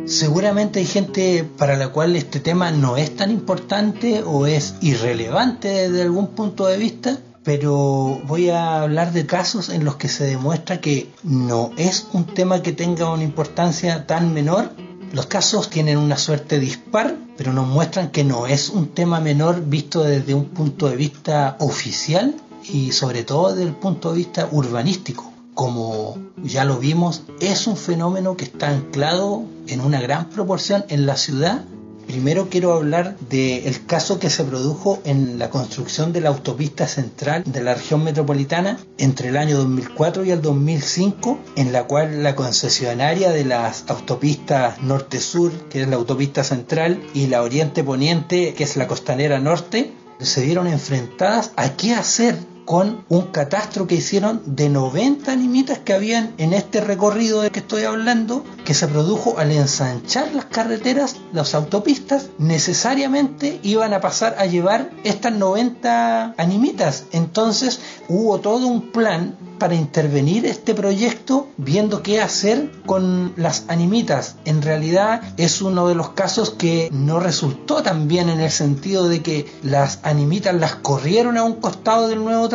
Seguramente 0.08 0.80
hay 0.80 0.86
gente 0.86 1.44
para 1.58 1.76
la 1.76 1.90
cual 1.90 2.16
este 2.16 2.40
tema 2.40 2.72
no 2.72 2.96
es 2.96 3.14
tan 3.18 3.30
importante 3.30 4.24
o 4.24 4.48
es 4.48 4.76
irrelevante 4.80 5.68
desde 5.68 6.02
algún 6.02 6.28
punto 6.28 6.66
de 6.66 6.78
vista, 6.78 7.18
pero 7.44 8.22
voy 8.26 8.50
a 8.50 8.84
hablar 8.84 9.12
de 9.12 9.26
casos 9.26 9.68
en 9.68 9.84
los 9.84 9.98
que 9.98 10.08
se 10.08 10.24
demuestra 10.24 10.80
que 10.80 11.12
no 11.24 11.72
es 11.76 12.08
un 12.14 12.26
tema 12.26 12.62
que 12.62 12.72
tenga 12.72 13.12
una 13.12 13.26
importancia 13.26 14.08
tan 14.08 14.34
menor. 14.34 14.72
Los 15.12 15.26
casos 15.26 15.70
tienen 15.70 15.98
una 15.98 16.18
suerte 16.18 16.58
dispar, 16.58 17.14
pero 17.36 17.52
nos 17.52 17.68
muestran 17.68 18.10
que 18.10 18.24
no 18.24 18.48
es 18.48 18.70
un 18.70 18.88
tema 18.88 19.20
menor 19.20 19.66
visto 19.66 20.04
desde 20.04 20.34
un 20.34 20.46
punto 20.46 20.88
de 20.88 20.96
vista 20.96 21.58
oficial 21.60 22.34
y 22.64 22.94
sobre 22.94 23.26
todo 23.26 23.50
desde 23.50 23.68
el 23.68 23.76
punto 23.76 24.12
de 24.12 24.20
vista 24.20 24.48
urbanístico 24.50 25.34
como 25.58 26.20
ya 26.44 26.66
lo 26.66 26.78
vimos, 26.78 27.24
es 27.40 27.66
un 27.66 27.78
fenómeno 27.78 28.38
que 28.38 28.46
está 28.46 28.70
anclado 28.70 29.44
en 29.66 29.82
una 29.82 30.00
gran 30.00 30.30
proporción 30.30 30.86
en 30.88 31.08
la 31.08 31.18
ciudad. 31.18 31.66
Primero 32.06 32.48
quiero 32.52 32.74
hablar 32.74 33.18
del 33.18 33.84
caso 33.88 34.20
que 34.20 34.30
se 34.30 34.44
produjo 34.44 35.02
en 35.04 35.40
la 35.40 35.50
construcción 35.50 36.14
de 36.14 36.22
la 36.22 36.30
autopista 36.30 36.88
central 36.88 37.44
de 37.44 37.64
la 37.64 37.74
región 37.74 38.04
metropolitana 38.04 38.78
entre 39.00 39.30
el 39.30 39.38
año 39.38 39.58
2004 39.58 40.26
y 40.26 40.30
el 40.30 40.44
2005, 40.44 41.40
en 41.56 41.74
la 41.74 41.86
cual 41.86 42.22
la 42.22 42.36
concesionaria 42.36 43.32
de 43.32 43.44
las 43.44 43.86
autopistas 43.88 44.80
norte-sur, 44.84 45.52
que 45.70 45.82
es 45.82 45.88
la 45.88 45.96
autopista 45.96 46.44
central, 46.44 47.02
y 47.16 47.26
la 47.26 47.42
oriente-poniente, 47.42 48.54
que 48.54 48.64
es 48.64 48.78
la 48.78 48.86
costanera 48.86 49.40
norte, 49.40 49.92
se 50.20 50.46
vieron 50.46 50.68
enfrentadas 50.68 51.52
a 51.56 51.72
qué 51.72 51.96
hacer 51.96 52.38
con 52.68 53.06
un 53.08 53.22
catastro 53.28 53.88
que 53.88 53.96
hicieron 53.96 54.42
de 54.46 54.68
90 54.68 55.32
animitas 55.32 55.80
que 55.80 55.94
habían 55.94 56.34
en 56.38 56.54
este 56.54 56.82
recorrido 56.82 57.42
de 57.42 57.50
que 57.50 57.60
estoy 57.60 57.84
hablando, 57.84 58.44
que 58.66 58.74
se 58.74 58.90
produjo 58.90 59.40
al 59.40 59.54
ensanchar 59.54 60.36
las 60.36 60.46
carreteras, 60.46 61.16
las 61.32 61.56
autopistas, 61.56 62.28
necesariamente 62.38 63.62
iban 63.64 63.94
a 63.94 64.02
pasar 64.02 64.36
a 64.38 64.48
llevar 64.48 64.92
estas 65.06 65.32
90 65.32 66.36
animitas. 66.38 67.06
Entonces 67.14 67.80
hubo 68.10 68.42
todo 68.42 68.68
un 68.68 68.92
plan 68.92 69.38
para 69.58 69.76
intervenir 69.76 70.46
este 70.46 70.74
proyecto 70.74 71.48
viendo 71.58 72.04
qué 72.04 72.22
hacer 72.22 72.72
con 72.86 73.34
las 73.36 73.66
animitas. 73.68 74.36
En 74.46 74.62
realidad 74.62 75.22
es 75.38 75.62
uno 75.62 75.88
de 75.88 75.96
los 75.96 76.10
casos 76.10 76.52
que 76.52 76.90
no 76.92 77.20
resultó 77.20 77.82
tan 77.82 78.08
bien 78.08 78.30
en 78.30 78.40
el 78.40 78.52
sentido 78.52 79.08
de 79.08 79.22
que 79.22 79.52
las 79.64 80.00
animitas 80.04 80.54
las 80.54 80.76
corrieron 80.76 81.38
a 81.38 81.44
un 81.44 81.56
costado 81.56 82.08
del 82.08 82.24
nuevo 82.24 82.48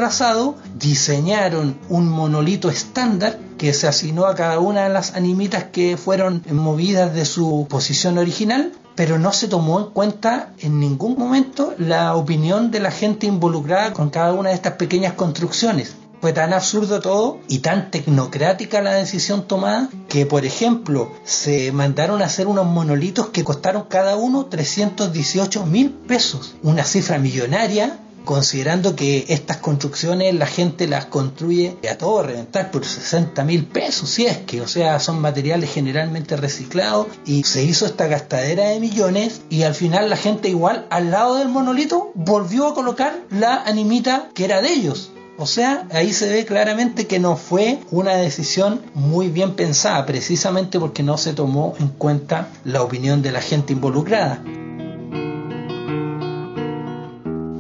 diseñaron 0.79 1.79
un 1.89 2.09
monolito 2.09 2.71
estándar 2.71 3.39
que 3.59 3.73
se 3.73 3.87
asignó 3.87 4.27
a 4.27 4.35
cada 4.35 4.59
una 4.59 4.85
de 4.85 4.91
las 4.91 5.15
animitas 5.15 5.65
que 5.65 5.97
fueron 5.97 6.43
movidas 6.51 7.15
de 7.15 7.25
su 7.25 7.67
posición 7.69 8.19
original 8.19 8.73
pero 8.95 9.19
no 9.19 9.33
se 9.33 9.49
tomó 9.49 9.81
en 9.81 9.87
cuenta 9.87 10.53
en 10.59 10.81
ningún 10.81 11.17
momento 11.17 11.75
la 11.79 12.15
opinión 12.15 12.71
de 12.71 12.81
la 12.81 12.91
gente 12.91 13.27
involucrada 13.27 13.93
con 13.93 14.11
cada 14.11 14.33
una 14.33 14.51
de 14.51 14.55
estas 14.55 14.75
pequeñas 14.75 15.15
construcciones. 15.15 15.95
Fue 16.21 16.33
tan 16.33 16.53
absurdo 16.53 17.01
todo 17.01 17.41
y 17.49 17.59
tan 17.59 17.91
tecnocrática 17.91 18.81
la 18.81 18.95
decisión 18.95 19.49
tomada 19.49 19.89
que, 20.09 20.25
por 20.25 20.45
ejemplo, 20.45 21.11
se 21.25 21.73
mandaron 21.73 22.23
a 22.23 22.27
hacer 22.27 22.47
unos 22.47 22.67
monolitos 22.67 23.31
que 23.31 23.43
costaron 23.43 23.87
cada 23.89 24.15
uno 24.15 24.47
318 24.47 25.67
mil 25.67 25.91
pesos, 25.91 26.55
una 26.63 26.85
cifra 26.85 27.19
millonaria 27.19 27.99
considerando 28.25 28.97
que 28.97 29.27
estas 29.29 29.59
construcciones 29.59 30.35
la 30.35 30.47
gente 30.47 30.87
las 30.87 31.07
construye 31.07 31.77
a 31.91 31.97
todo 31.97 32.23
reventar 32.23 32.71
por 32.71 32.85
60 32.85 33.45
mil 33.45 33.67
pesos, 33.67 34.11
si 34.11 34.27
es 34.27 34.39
que, 34.39 34.61
o 34.61 34.69
sea, 34.69 35.01
son 35.01 35.21
materiales 35.21 35.73
generalmente 35.73 36.37
reciclados 36.37 37.07
y 37.27 37.45
se 37.45 37.65
hizo 37.65 37.87
esta 37.87 38.07
gastadera 38.07 38.69
de 38.69 38.81
millones 38.81 39.43
y 39.51 39.63
al 39.63 39.75
final 39.75 40.11
la 40.11 40.17
gente 40.17 40.49
igual 40.49 40.87
al 40.91 41.11
lado 41.11 41.37
del 41.37 41.49
monolito 41.49 42.13
volvió 42.15 42.69
a 42.69 42.75
colocar 42.75 43.15
la 43.31 43.63
animita 43.63 44.31
que 44.35 44.45
era 44.45 44.63
de 44.63 44.73
ellos. 44.73 45.13
O 45.39 45.47
sea, 45.47 45.89
ahí 45.93 46.13
se 46.13 46.29
ve 46.29 46.45
claramente 46.45 47.07
que 47.07 47.19
no 47.19 47.37
fue 47.37 47.81
una 47.91 48.15
decisión 48.15 48.83
muy 48.95 49.29
bien 49.29 49.55
pensada, 49.55 50.05
precisamente 50.07 50.79
porque 50.79 51.03
no 51.03 51.17
se 51.17 51.33
tomó 51.33 51.75
en 51.81 51.89
cuenta 51.89 52.49
la 52.65 52.83
opinión 52.83 53.23
de 53.23 53.33
la 53.33 53.41
gente 53.41 53.73
involucrada. 53.73 54.43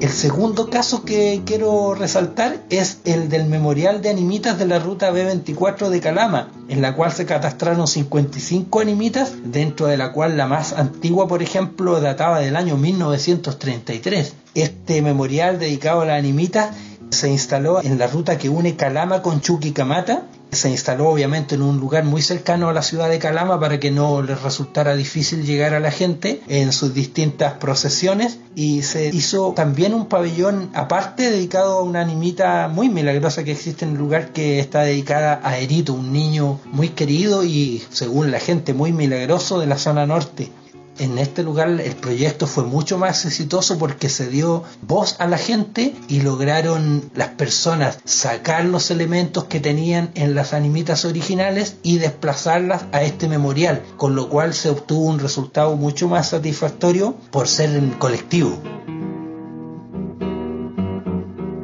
El 0.02 0.10
segundo 0.10 0.68
caso 0.68 1.04
que 1.04 1.42
quiero 1.46 1.94
resaltar 1.94 2.64
es 2.70 2.98
el 3.04 3.28
del 3.28 3.46
memorial 3.46 4.02
de 4.02 4.10
animitas 4.10 4.58
de 4.58 4.66
la 4.66 4.80
ruta 4.80 5.12
B24 5.12 5.90
de 5.90 6.00
Calama, 6.00 6.50
en 6.68 6.82
la 6.82 6.96
cual 6.96 7.12
se 7.12 7.24
catastraron 7.24 7.86
55 7.86 8.80
animitas, 8.80 9.34
dentro 9.44 9.86
de 9.86 9.96
la 9.96 10.10
cual 10.10 10.36
la 10.36 10.48
más 10.48 10.72
antigua, 10.72 11.28
por 11.28 11.40
ejemplo, 11.40 12.00
databa 12.00 12.40
del 12.40 12.56
año 12.56 12.76
1933. 12.76 14.34
Este 14.56 15.02
memorial 15.02 15.60
dedicado 15.60 16.00
a 16.00 16.06
las 16.06 16.18
animitas 16.18 16.74
se 17.10 17.30
instaló 17.30 17.80
en 17.80 17.96
la 17.96 18.08
ruta 18.08 18.38
que 18.38 18.48
une 18.48 18.74
Calama 18.74 19.22
con 19.22 19.40
Chuquicamata 19.40 20.24
Se 20.52 20.68
instaló 20.68 21.08
obviamente 21.08 21.54
en 21.54 21.62
un 21.62 21.78
lugar 21.78 22.04
muy 22.04 22.20
cercano 22.20 22.68
a 22.68 22.74
la 22.74 22.82
ciudad 22.82 23.08
de 23.08 23.18
Calama 23.18 23.58
para 23.58 23.80
que 23.80 23.90
no 23.90 24.20
les 24.20 24.42
resultara 24.42 24.94
difícil 24.94 25.46
llegar 25.46 25.72
a 25.72 25.80
la 25.80 25.90
gente 25.90 26.42
en 26.46 26.72
sus 26.72 26.92
distintas 26.92 27.54
procesiones. 27.54 28.38
Y 28.54 28.82
se 28.82 29.08
hizo 29.08 29.54
también 29.56 29.94
un 29.94 30.06
pabellón 30.06 30.68
aparte 30.74 31.30
dedicado 31.30 31.78
a 31.78 31.82
una 31.82 32.02
animita 32.02 32.68
muy 32.68 32.90
milagrosa 32.90 33.44
que 33.44 33.52
existe 33.52 33.86
en 33.86 33.92
el 33.92 33.98
lugar 33.98 34.34
que 34.34 34.60
está 34.60 34.82
dedicada 34.82 35.40
a 35.42 35.56
Erito, 35.56 35.94
un 35.94 36.12
niño 36.12 36.60
muy 36.66 36.90
querido 36.90 37.44
y 37.44 37.82
según 37.90 38.30
la 38.30 38.38
gente 38.38 38.74
muy 38.74 38.92
milagroso 38.92 39.58
de 39.58 39.66
la 39.66 39.78
zona 39.78 40.06
norte 40.06 40.52
en 40.98 41.18
este 41.18 41.42
lugar 41.42 41.68
el 41.68 41.96
proyecto 41.96 42.46
fue 42.46 42.64
mucho 42.64 42.98
más 42.98 43.24
exitoso 43.24 43.78
porque 43.78 44.08
se 44.08 44.28
dio 44.28 44.64
voz 44.82 45.16
a 45.18 45.26
la 45.26 45.38
gente 45.38 45.94
y 46.08 46.20
lograron 46.20 47.10
las 47.14 47.28
personas 47.28 47.98
sacar 48.04 48.64
los 48.64 48.90
elementos 48.90 49.44
que 49.44 49.60
tenían 49.60 50.10
en 50.14 50.34
las 50.34 50.52
animitas 50.52 51.04
originales 51.04 51.76
y 51.82 51.98
desplazarlas 51.98 52.84
a 52.92 53.02
este 53.02 53.28
memorial, 53.28 53.82
con 53.96 54.14
lo 54.14 54.28
cual 54.28 54.54
se 54.54 54.70
obtuvo 54.70 55.06
un 55.06 55.18
resultado 55.18 55.76
mucho 55.76 56.08
más 56.08 56.30
satisfactorio 56.30 57.16
por 57.30 57.48
ser 57.48 57.72
colectivo 57.98 58.58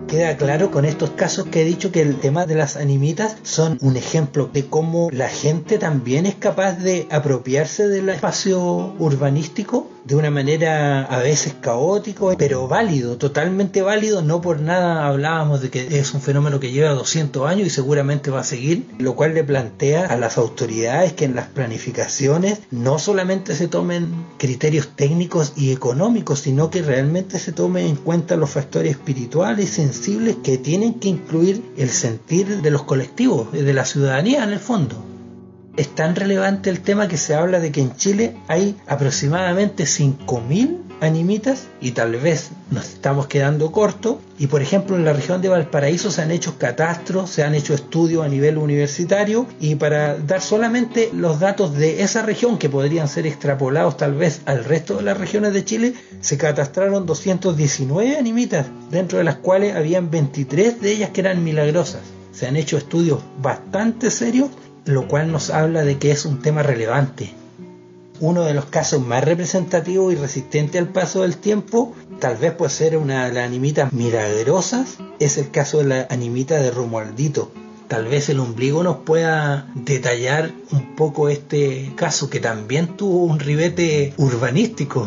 queda 0.08 0.36
claro 0.38 0.70
con 0.70 0.86
estos 0.86 1.10
casos 1.10 1.46
que 1.46 1.60
he 1.60 1.64
dicho 1.64 1.92
que 1.92 2.00
el 2.00 2.16
tema 2.16 2.46
de 2.46 2.54
las 2.54 2.76
animitas 2.76 3.36
son 3.42 3.76
un 3.82 3.96
ejemplo 3.96 4.48
de 4.50 4.66
cómo 4.66 5.10
la 5.12 5.28
gente 5.28 5.78
también 5.78 6.24
es 6.24 6.34
capaz 6.34 6.72
de 6.78 7.06
apropiarse 7.10 7.88
del 7.88 8.08
espacio 8.08 8.94
urbanístico 8.98 9.86
de 10.04 10.14
una 10.14 10.30
manera 10.30 11.04
a 11.04 11.18
veces 11.18 11.54
caótico, 11.60 12.34
pero 12.38 12.68
válido, 12.68 13.16
totalmente 13.18 13.82
válido, 13.82 14.22
no 14.22 14.40
por 14.40 14.60
nada 14.60 15.06
hablábamos 15.06 15.60
de 15.60 15.70
que 15.70 15.98
es 15.98 16.14
un 16.14 16.20
fenómeno 16.20 16.60
que 16.60 16.70
lleva 16.70 16.90
200 16.90 17.48
años 17.48 17.66
y 17.66 17.70
seguramente 17.70 18.30
va 18.30 18.40
a 18.40 18.44
seguir, 18.44 18.86
lo 18.98 19.14
cual 19.16 19.34
le 19.34 19.44
plantea 19.44 20.06
a 20.06 20.16
las 20.16 20.38
autoridades 20.38 21.12
que 21.12 21.24
en 21.24 21.34
las 21.34 21.48
planificaciones 21.48 22.60
no 22.70 22.98
solamente 22.98 23.54
se 23.54 23.68
tomen 23.68 24.26
criterios 24.38 24.88
técnicos 24.96 25.52
y 25.56 25.72
económicos, 25.72 26.40
sino 26.40 26.70
que 26.70 26.82
realmente 26.82 27.38
se 27.38 27.52
tomen 27.52 27.86
en 27.86 27.96
cuenta 27.96 28.36
los 28.36 28.50
factores 28.50 28.92
espirituales 28.92 29.64
y 29.64 29.72
sensibles 29.72 30.36
que 30.42 30.58
tienen 30.58 30.94
que 30.94 31.08
incluir 31.08 31.62
el 31.76 31.90
sentir 31.90 32.62
de 32.62 32.70
los 32.70 32.84
colectivos, 32.84 33.52
de 33.52 33.72
la 33.72 33.84
ciudadanía 33.84 34.44
en 34.44 34.50
el 34.50 34.60
fondo 34.60 35.07
es 35.78 35.94
tan 35.94 36.16
relevante 36.16 36.70
el 36.70 36.80
tema 36.80 37.06
que 37.06 37.16
se 37.16 37.36
habla 37.36 37.60
de 37.60 37.70
que 37.70 37.80
en 37.80 37.94
Chile 37.94 38.36
hay 38.48 38.76
aproximadamente 38.88 39.84
5.000 39.84 40.76
animitas 41.00 41.68
y 41.80 41.92
tal 41.92 42.16
vez 42.16 42.50
nos 42.72 42.88
estamos 42.88 43.28
quedando 43.28 43.70
cortos. 43.70 44.16
Y 44.40 44.48
por 44.48 44.60
ejemplo 44.60 44.96
en 44.96 45.04
la 45.04 45.12
región 45.12 45.40
de 45.40 45.48
Valparaíso 45.48 46.10
se 46.10 46.20
han 46.20 46.32
hecho 46.32 46.58
catastros, 46.58 47.30
se 47.30 47.44
han 47.44 47.54
hecho 47.54 47.74
estudios 47.74 48.24
a 48.24 48.28
nivel 48.28 48.58
universitario 48.58 49.46
y 49.60 49.76
para 49.76 50.18
dar 50.18 50.40
solamente 50.40 51.10
los 51.12 51.38
datos 51.38 51.76
de 51.76 52.02
esa 52.02 52.22
región 52.22 52.58
que 52.58 52.68
podrían 52.68 53.06
ser 53.06 53.28
extrapolados 53.28 53.96
tal 53.96 54.14
vez 54.14 54.40
al 54.46 54.64
resto 54.64 54.96
de 54.96 55.04
las 55.04 55.16
regiones 55.16 55.52
de 55.52 55.64
Chile, 55.64 55.94
se 56.20 56.38
catastraron 56.38 57.06
219 57.06 58.16
animitas, 58.16 58.66
dentro 58.90 59.18
de 59.18 59.24
las 59.24 59.36
cuales 59.36 59.76
habían 59.76 60.10
23 60.10 60.80
de 60.80 60.90
ellas 60.90 61.10
que 61.10 61.20
eran 61.20 61.44
milagrosas. 61.44 62.00
Se 62.32 62.48
han 62.48 62.56
hecho 62.56 62.76
estudios 62.76 63.20
bastante 63.40 64.10
serios 64.10 64.50
lo 64.88 65.06
cual 65.06 65.30
nos 65.30 65.50
habla 65.50 65.84
de 65.84 65.98
que 65.98 66.10
es 66.10 66.24
un 66.24 66.40
tema 66.40 66.62
relevante. 66.62 67.34
Uno 68.20 68.42
de 68.42 68.54
los 68.54 68.64
casos 68.64 69.04
más 69.04 69.22
representativos 69.22 70.12
y 70.12 70.16
resistentes 70.16 70.80
al 70.80 70.88
paso 70.88 71.22
del 71.22 71.36
tiempo, 71.36 71.94
tal 72.18 72.38
vez 72.38 72.52
puede 72.52 72.70
ser 72.70 72.96
una 72.96 73.26
de 73.26 73.34
las 73.34 73.44
animitas 73.44 73.92
milagrosas, 73.92 74.96
es 75.20 75.36
el 75.36 75.50
caso 75.50 75.78
de 75.78 75.84
la 75.84 76.06
animita 76.10 76.56
de 76.56 76.70
Romualdito. 76.70 77.52
Tal 77.86 78.06
vez 78.06 78.30
el 78.30 78.40
ombligo 78.40 78.82
nos 78.82 78.96
pueda 78.98 79.70
detallar 79.74 80.52
un 80.72 80.96
poco 80.96 81.28
este 81.28 81.92
caso 81.94 82.30
que 82.30 82.40
también 82.40 82.96
tuvo 82.96 83.24
un 83.24 83.38
ribete 83.38 84.14
urbanístico. 84.16 85.06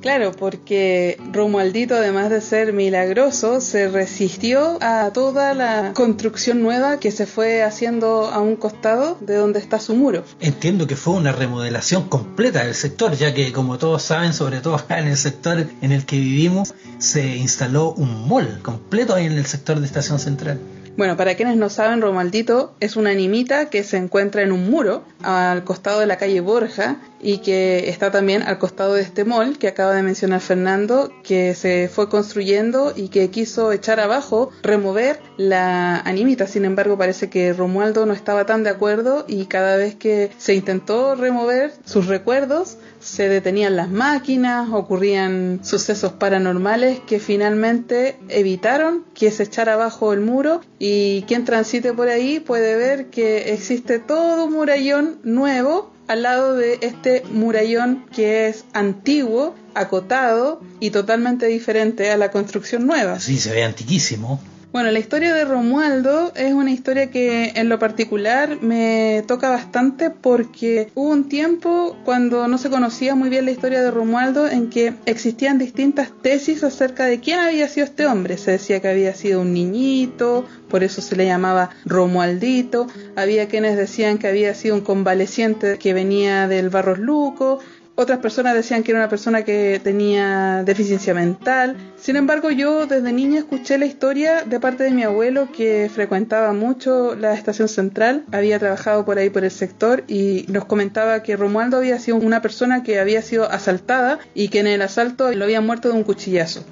Claro, 0.00 0.32
porque 0.32 1.18
Romualdito, 1.32 1.94
además 1.94 2.30
de 2.30 2.40
ser 2.40 2.72
milagroso, 2.72 3.60
se 3.60 3.88
resistió 3.88 4.78
a 4.80 5.10
toda 5.12 5.54
la 5.54 5.92
construcción 5.94 6.62
nueva 6.62 7.00
que 7.00 7.10
se 7.10 7.26
fue 7.26 7.62
haciendo 7.62 8.26
a 8.26 8.40
un 8.40 8.56
costado 8.56 9.18
de 9.20 9.34
donde 9.34 9.58
está 9.58 9.80
su 9.80 9.94
muro. 9.94 10.24
Entiendo 10.40 10.86
que 10.86 10.96
fue 10.96 11.14
una 11.14 11.32
remodelación 11.32 12.08
completa 12.08 12.64
del 12.64 12.74
sector, 12.74 13.16
ya 13.16 13.34
que 13.34 13.52
como 13.52 13.78
todos 13.78 14.02
saben, 14.02 14.32
sobre 14.32 14.60
todo 14.60 14.74
acá 14.76 14.98
en 15.00 15.08
el 15.08 15.16
sector 15.16 15.66
en 15.80 15.92
el 15.92 16.06
que 16.06 16.16
vivimos, 16.16 16.74
se 16.98 17.36
instaló 17.36 17.92
un 17.92 18.28
mall 18.28 18.60
completo 18.62 19.14
ahí 19.14 19.26
en 19.26 19.32
el 19.32 19.46
sector 19.46 19.80
de 19.80 19.86
Estación 19.86 20.18
Central. 20.18 20.60
Bueno, 20.96 21.18
para 21.18 21.34
quienes 21.34 21.58
no 21.58 21.68
saben, 21.68 22.00
Romualdito 22.00 22.74
es 22.80 22.96
una 22.96 23.10
animita 23.10 23.68
que 23.68 23.84
se 23.84 23.98
encuentra 23.98 24.40
en 24.40 24.50
un 24.50 24.70
muro 24.70 25.04
al 25.22 25.62
costado 25.62 26.00
de 26.00 26.06
la 26.06 26.16
calle 26.16 26.40
Borja 26.40 26.96
y 27.20 27.38
que 27.38 27.88
está 27.88 28.10
también 28.10 28.42
al 28.42 28.58
costado 28.58 28.94
de 28.94 29.02
este 29.02 29.24
mall 29.24 29.58
que 29.58 29.68
acaba 29.68 29.94
de 29.94 30.02
mencionar 30.02 30.40
Fernando, 30.40 31.12
que 31.22 31.54
se 31.54 31.88
fue 31.92 32.08
construyendo 32.08 32.92
y 32.94 33.08
que 33.08 33.30
quiso 33.30 33.72
echar 33.72 34.00
abajo, 34.00 34.50
remover 34.62 35.20
la 35.36 35.98
animita. 36.00 36.46
Sin 36.46 36.64
embargo, 36.64 36.98
parece 36.98 37.30
que 37.30 37.52
Romualdo 37.52 38.06
no 38.06 38.12
estaba 38.12 38.46
tan 38.46 38.62
de 38.62 38.70
acuerdo 38.70 39.24
y 39.28 39.46
cada 39.46 39.76
vez 39.76 39.94
que 39.94 40.30
se 40.38 40.54
intentó 40.54 41.14
remover 41.14 41.72
sus 41.84 42.06
recuerdos, 42.06 42.78
se 43.00 43.28
detenían 43.28 43.76
las 43.76 43.88
máquinas, 43.88 44.68
ocurrían 44.72 45.60
sucesos 45.62 46.12
paranormales 46.12 47.00
que 47.00 47.20
finalmente 47.20 48.18
evitaron 48.28 49.04
que 49.14 49.30
se 49.30 49.44
echara 49.44 49.74
abajo 49.74 50.12
el 50.12 50.20
muro 50.20 50.60
y 50.78 51.22
quien 51.22 51.44
transite 51.44 51.92
por 51.92 52.08
ahí 52.08 52.40
puede 52.40 52.76
ver 52.76 53.06
que 53.06 53.52
existe 53.52 53.98
todo 53.98 54.46
un 54.46 54.52
murallón 54.52 55.18
nuevo 55.22 55.95
al 56.08 56.22
lado 56.22 56.54
de 56.54 56.78
este 56.82 57.22
murallón 57.30 58.06
que 58.14 58.48
es 58.48 58.64
antiguo, 58.72 59.54
acotado 59.74 60.60
y 60.80 60.90
totalmente 60.90 61.46
diferente 61.46 62.10
a 62.10 62.16
la 62.16 62.30
construcción 62.30 62.86
nueva. 62.86 63.20
Sí, 63.20 63.38
se 63.38 63.52
ve 63.52 63.64
antiquísimo. 63.64 64.40
Bueno, 64.72 64.90
la 64.90 64.98
historia 64.98 65.32
de 65.32 65.44
Romualdo 65.44 66.32
es 66.34 66.52
una 66.52 66.70
historia 66.70 67.10
que 67.10 67.52
en 67.54 67.68
lo 67.70 67.78
particular 67.78 68.60
me 68.60 69.24
toca 69.26 69.48
bastante 69.48 70.10
porque 70.10 70.90
hubo 70.94 71.08
un 71.08 71.28
tiempo 71.28 71.96
cuando 72.04 72.46
no 72.46 72.58
se 72.58 72.68
conocía 72.68 73.14
muy 73.14 73.30
bien 73.30 73.46
la 73.46 73.52
historia 73.52 73.80
de 73.80 73.90
Romualdo 73.90 74.46
en 74.48 74.68
que 74.68 74.92
existían 75.06 75.58
distintas 75.58 76.10
tesis 76.20 76.62
acerca 76.62 77.06
de 77.06 77.20
quién 77.20 77.38
había 77.38 77.68
sido 77.68 77.86
este 77.86 78.06
hombre. 78.06 78.36
Se 78.36 78.50
decía 78.50 78.80
que 78.80 78.88
había 78.88 79.14
sido 79.14 79.40
un 79.40 79.54
niñito, 79.54 80.44
por 80.68 80.84
eso 80.84 81.00
se 81.00 81.16
le 81.16 81.24
llamaba 81.24 81.70
Romualdito. 81.86 82.86
Había 83.14 83.48
quienes 83.48 83.78
decían 83.78 84.18
que 84.18 84.26
había 84.26 84.52
sido 84.52 84.74
un 84.74 84.82
convaleciente 84.82 85.78
que 85.78 85.94
venía 85.94 86.48
del 86.48 86.68
Barros 86.68 86.98
Luco 86.98 87.60
otras 87.96 88.18
personas 88.18 88.54
decían 88.54 88.82
que 88.82 88.92
era 88.92 89.00
una 89.00 89.08
persona 89.08 89.42
que 89.42 89.80
tenía 89.82 90.62
deficiencia 90.64 91.14
mental. 91.14 91.76
Sin 91.96 92.16
embargo, 92.16 92.50
yo 92.50 92.86
desde 92.86 93.12
niña 93.12 93.38
escuché 93.38 93.78
la 93.78 93.86
historia 93.86 94.44
de 94.44 94.60
parte 94.60 94.84
de 94.84 94.90
mi 94.90 95.02
abuelo 95.02 95.48
que 95.50 95.90
frecuentaba 95.92 96.52
mucho 96.52 97.16
la 97.16 97.34
estación 97.34 97.68
central, 97.68 98.24
había 98.32 98.58
trabajado 98.58 99.04
por 99.04 99.18
ahí 99.18 99.30
por 99.30 99.44
el 99.44 99.50
sector 99.50 100.04
y 100.06 100.44
nos 100.48 100.66
comentaba 100.66 101.22
que 101.22 101.36
Romualdo 101.36 101.78
había 101.78 101.98
sido 101.98 102.18
una 102.18 102.42
persona 102.42 102.82
que 102.82 103.00
había 103.00 103.22
sido 103.22 103.50
asaltada 103.50 104.18
y 104.34 104.48
que 104.48 104.60
en 104.60 104.66
el 104.66 104.82
asalto 104.82 105.32
lo 105.32 105.44
habían 105.44 105.66
muerto 105.66 105.88
de 105.88 105.94
un 105.94 106.04
cuchillazo. 106.04 106.64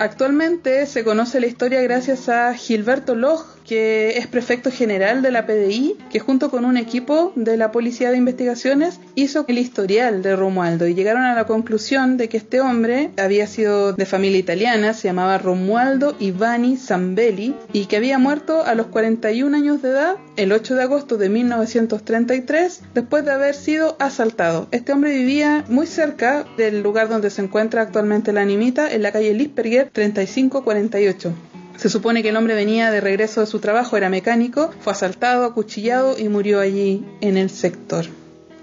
Actualmente 0.00 0.86
se 0.86 1.04
conoce 1.04 1.40
la 1.40 1.46
historia 1.46 1.82
gracias 1.82 2.30
a 2.30 2.54
Gilberto 2.54 3.14
Loj, 3.14 3.44
que 3.70 4.18
es 4.18 4.26
prefecto 4.26 4.72
general 4.72 5.22
de 5.22 5.30
la 5.30 5.46
PDI, 5.46 5.96
que 6.10 6.18
junto 6.18 6.50
con 6.50 6.64
un 6.64 6.76
equipo 6.76 7.32
de 7.36 7.56
la 7.56 7.70
Policía 7.70 8.10
de 8.10 8.16
Investigaciones 8.16 8.98
hizo 9.14 9.44
el 9.46 9.58
historial 9.58 10.22
de 10.22 10.34
Romualdo 10.34 10.88
y 10.88 10.94
llegaron 10.94 11.22
a 11.22 11.36
la 11.36 11.46
conclusión 11.46 12.16
de 12.16 12.28
que 12.28 12.36
este 12.36 12.60
hombre 12.60 13.10
había 13.16 13.46
sido 13.46 13.92
de 13.92 14.06
familia 14.06 14.40
italiana, 14.40 14.92
se 14.92 15.06
llamaba 15.06 15.38
Romualdo 15.38 16.16
Ivani 16.18 16.78
Zambelli 16.78 17.54
y 17.72 17.86
que 17.86 17.96
había 17.96 18.18
muerto 18.18 18.64
a 18.64 18.74
los 18.74 18.88
41 18.88 19.56
años 19.56 19.82
de 19.82 19.90
edad 19.90 20.16
el 20.34 20.50
8 20.50 20.74
de 20.74 20.82
agosto 20.82 21.16
de 21.16 21.28
1933 21.28 22.82
después 22.92 23.24
de 23.24 23.30
haber 23.30 23.54
sido 23.54 23.94
asaltado. 24.00 24.66
Este 24.72 24.92
hombre 24.92 25.16
vivía 25.16 25.64
muy 25.68 25.86
cerca 25.86 26.44
del 26.56 26.82
lugar 26.82 27.08
donde 27.08 27.30
se 27.30 27.42
encuentra 27.42 27.82
actualmente 27.82 28.32
la 28.32 28.40
animita, 28.40 28.92
en 28.92 29.02
la 29.02 29.12
calle 29.12 29.32
Lisperger 29.32 29.90
3548. 29.92 31.49
Se 31.80 31.88
supone 31.88 32.22
que 32.22 32.28
el 32.28 32.36
hombre 32.36 32.54
venía 32.54 32.90
de 32.90 33.00
regreso 33.00 33.40
de 33.40 33.46
su 33.46 33.58
trabajo, 33.58 33.96
era 33.96 34.10
mecánico, 34.10 34.70
fue 34.80 34.92
asaltado, 34.92 35.46
acuchillado 35.46 36.18
y 36.18 36.28
murió 36.28 36.60
allí 36.60 37.06
en 37.22 37.38
el 37.38 37.48
sector. 37.48 38.04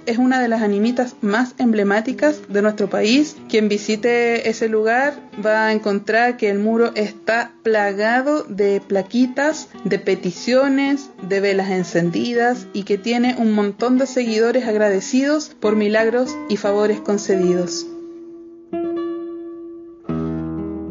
Es 0.05 0.19
una 0.19 0.39
de 0.39 0.47
las 0.47 0.61
animitas 0.61 1.15
más 1.21 1.55
emblemáticas 1.57 2.41
de 2.47 2.61
nuestro 2.61 2.91
país. 2.91 3.35
Quien 3.49 3.69
visite 3.69 4.47
ese 4.47 4.69
lugar 4.69 5.15
va 5.43 5.65
a 5.65 5.73
encontrar 5.73 6.37
que 6.37 6.51
el 6.51 6.59
muro 6.59 6.91
está 6.93 7.53
plagado 7.63 8.43
de 8.43 8.81
plaquitas, 8.87 9.69
de 9.83 9.97
peticiones, 9.97 11.09
de 11.23 11.39
velas 11.39 11.71
encendidas 11.71 12.67
y 12.71 12.83
que 12.83 12.99
tiene 12.99 13.35
un 13.39 13.51
montón 13.51 13.97
de 13.97 14.05
seguidores 14.05 14.67
agradecidos 14.67 15.55
por 15.59 15.75
milagros 15.75 16.37
y 16.49 16.57
favores 16.57 16.99
concedidos. 16.99 17.87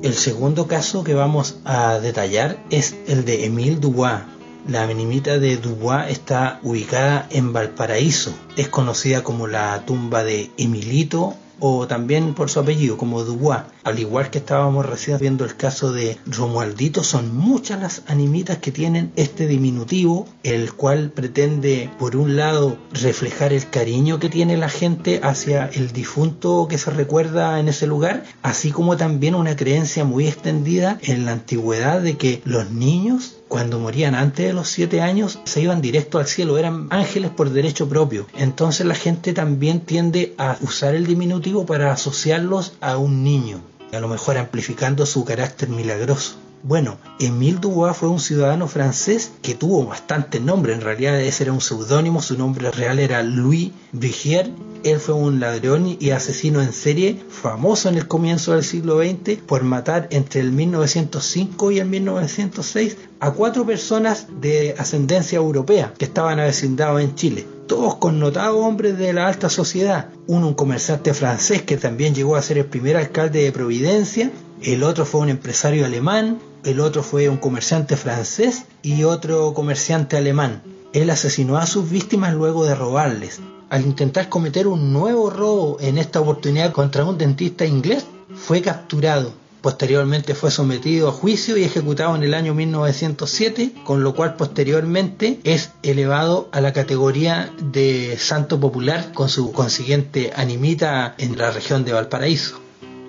El 0.06 0.14
segundo 0.14 0.68
caso 0.68 1.02
que 1.02 1.14
vamos 1.14 1.56
a 1.64 1.98
detallar 1.98 2.62
es 2.70 2.94
el 3.08 3.24
de 3.24 3.44
Emile 3.44 3.74
Dubois, 3.74 4.20
La 4.68 4.84
animita 4.84 5.40
de 5.40 5.56
Dubois 5.56 6.08
está 6.08 6.60
ubicada 6.62 7.26
en 7.30 7.52
Valparaíso. 7.52 8.32
Es 8.56 8.68
conocida 8.68 9.24
como 9.24 9.48
la 9.48 9.84
tumba 9.84 10.22
de 10.22 10.52
Emilito 10.58 11.34
o 11.60 11.86
también 11.86 12.34
por 12.34 12.50
su 12.50 12.60
apellido 12.60 12.96
como 12.96 13.24
Dubois. 13.24 13.62
Al 13.84 13.98
igual 13.98 14.30
que 14.30 14.38
estábamos 14.38 14.84
recién 14.84 15.18
viendo 15.18 15.44
el 15.44 15.56
caso 15.56 15.92
de 15.92 16.18
Romualdito, 16.26 17.04
son 17.04 17.36
muchas 17.36 17.80
las 17.80 18.02
animitas 18.08 18.58
que 18.58 18.72
tienen 18.72 19.12
este 19.16 19.46
diminutivo, 19.46 20.26
el 20.42 20.72
cual 20.72 21.10
pretende 21.10 21.90
por 21.98 22.16
un 22.16 22.36
lado 22.36 22.78
reflejar 22.92 23.52
el 23.52 23.68
cariño 23.68 24.18
que 24.18 24.28
tiene 24.28 24.56
la 24.56 24.68
gente 24.68 25.20
hacia 25.22 25.66
el 25.66 25.92
difunto 25.92 26.66
que 26.68 26.78
se 26.78 26.90
recuerda 26.90 27.60
en 27.60 27.68
ese 27.68 27.86
lugar, 27.86 28.24
así 28.42 28.70
como 28.72 28.96
también 28.96 29.34
una 29.34 29.56
creencia 29.56 30.04
muy 30.04 30.26
extendida 30.26 30.98
en 31.02 31.24
la 31.24 31.32
antigüedad 31.32 32.00
de 32.00 32.16
que 32.16 32.42
los 32.44 32.70
niños 32.70 33.35
cuando 33.48 33.78
morían 33.78 34.14
antes 34.14 34.46
de 34.46 34.52
los 34.52 34.68
siete 34.68 35.00
años 35.00 35.38
se 35.44 35.60
iban 35.60 35.80
directo 35.80 36.18
al 36.18 36.26
cielo, 36.26 36.58
eran 36.58 36.88
ángeles 36.90 37.30
por 37.30 37.50
derecho 37.50 37.88
propio. 37.88 38.26
Entonces 38.36 38.86
la 38.86 38.94
gente 38.94 39.32
también 39.32 39.80
tiende 39.80 40.34
a 40.38 40.56
usar 40.62 40.94
el 40.94 41.06
diminutivo 41.06 41.64
para 41.66 41.92
asociarlos 41.92 42.72
a 42.80 42.96
un 42.96 43.22
niño, 43.22 43.60
a 43.92 44.00
lo 44.00 44.08
mejor 44.08 44.38
amplificando 44.38 45.06
su 45.06 45.24
carácter 45.24 45.68
milagroso. 45.68 46.36
Bueno, 46.62 46.98
Émile 47.20 47.58
Dubois 47.60 47.96
fue 47.96 48.08
un 48.08 48.18
ciudadano 48.18 48.66
francés 48.66 49.30
que 49.40 49.54
tuvo 49.54 49.86
bastante 49.86 50.40
nombre, 50.40 50.72
en 50.72 50.80
realidad 50.80 51.20
ese 51.20 51.44
era 51.44 51.52
un 51.52 51.60
seudónimo, 51.60 52.20
su 52.20 52.36
nombre 52.36 52.72
real 52.72 52.98
era 52.98 53.22
Louis 53.22 53.70
Brigier. 53.92 54.50
Él 54.84 54.98
fue 54.98 55.14
un 55.14 55.40
ladrón 55.40 55.96
y 55.98 56.10
asesino 56.10 56.62
en 56.62 56.72
serie 56.72 57.22
famoso 57.28 57.88
en 57.88 57.96
el 57.96 58.08
comienzo 58.08 58.52
del 58.52 58.64
siglo 58.64 58.98
XX 59.00 59.38
por 59.46 59.62
matar 59.62 60.08
entre 60.10 60.40
el 60.40 60.52
1905 60.52 61.72
y 61.72 61.78
el 61.78 61.86
1906 61.86 62.96
a 63.20 63.30
cuatro 63.32 63.66
personas 63.66 64.26
de 64.40 64.74
ascendencia 64.78 65.36
europea 65.36 65.92
que 65.98 66.04
estaban 66.04 66.40
avecindados 66.40 67.00
en 67.00 67.14
Chile 67.14 67.46
todos 67.66 67.96
connotados 67.96 68.64
hombres 68.64 68.96
de 68.96 69.12
la 69.12 69.26
alta 69.26 69.48
sociedad. 69.48 70.08
Uno 70.26 70.48
un 70.48 70.54
comerciante 70.54 71.14
francés 71.14 71.62
que 71.62 71.76
también 71.76 72.14
llegó 72.14 72.36
a 72.36 72.42
ser 72.42 72.58
el 72.58 72.66
primer 72.66 72.96
alcalde 72.96 73.42
de 73.42 73.52
Providencia, 73.52 74.30
el 74.62 74.82
otro 74.82 75.04
fue 75.04 75.20
un 75.20 75.28
empresario 75.28 75.84
alemán, 75.84 76.38
el 76.64 76.80
otro 76.80 77.02
fue 77.02 77.28
un 77.28 77.36
comerciante 77.36 77.96
francés 77.96 78.64
y 78.82 79.04
otro 79.04 79.52
comerciante 79.54 80.16
alemán. 80.16 80.62
Él 80.92 81.10
asesinó 81.10 81.58
a 81.58 81.66
sus 81.66 81.90
víctimas 81.90 82.34
luego 82.34 82.64
de 82.64 82.74
robarles. 82.74 83.40
Al 83.68 83.84
intentar 83.84 84.28
cometer 84.28 84.68
un 84.68 84.92
nuevo 84.92 85.28
robo 85.28 85.78
en 85.80 85.98
esta 85.98 86.20
oportunidad 86.20 86.72
contra 86.72 87.04
un 87.04 87.18
dentista 87.18 87.66
inglés, 87.66 88.06
fue 88.34 88.62
capturado. 88.62 89.32
Posteriormente 89.60 90.36
fue 90.36 90.52
sometido 90.52 91.08
a 91.08 91.12
juicio 91.12 91.56
y 91.56 91.64
ejecutado 91.64 92.14
en 92.14 92.22
el 92.22 92.34
año 92.34 92.54
1907, 92.54 93.72
con 93.82 94.04
lo 94.04 94.14
cual 94.14 94.36
posteriormente 94.36 95.40
es 95.42 95.72
elevado 95.82 96.48
a 96.52 96.60
la 96.60 96.72
categoría 96.72 97.52
de 97.60 98.16
santo 98.18 98.60
popular 98.60 99.12
con 99.12 99.28
su 99.28 99.50
consiguiente 99.50 100.32
animita 100.36 101.16
en 101.18 101.36
la 101.36 101.50
región 101.50 101.84
de 101.84 101.92
Valparaíso. 101.92 102.60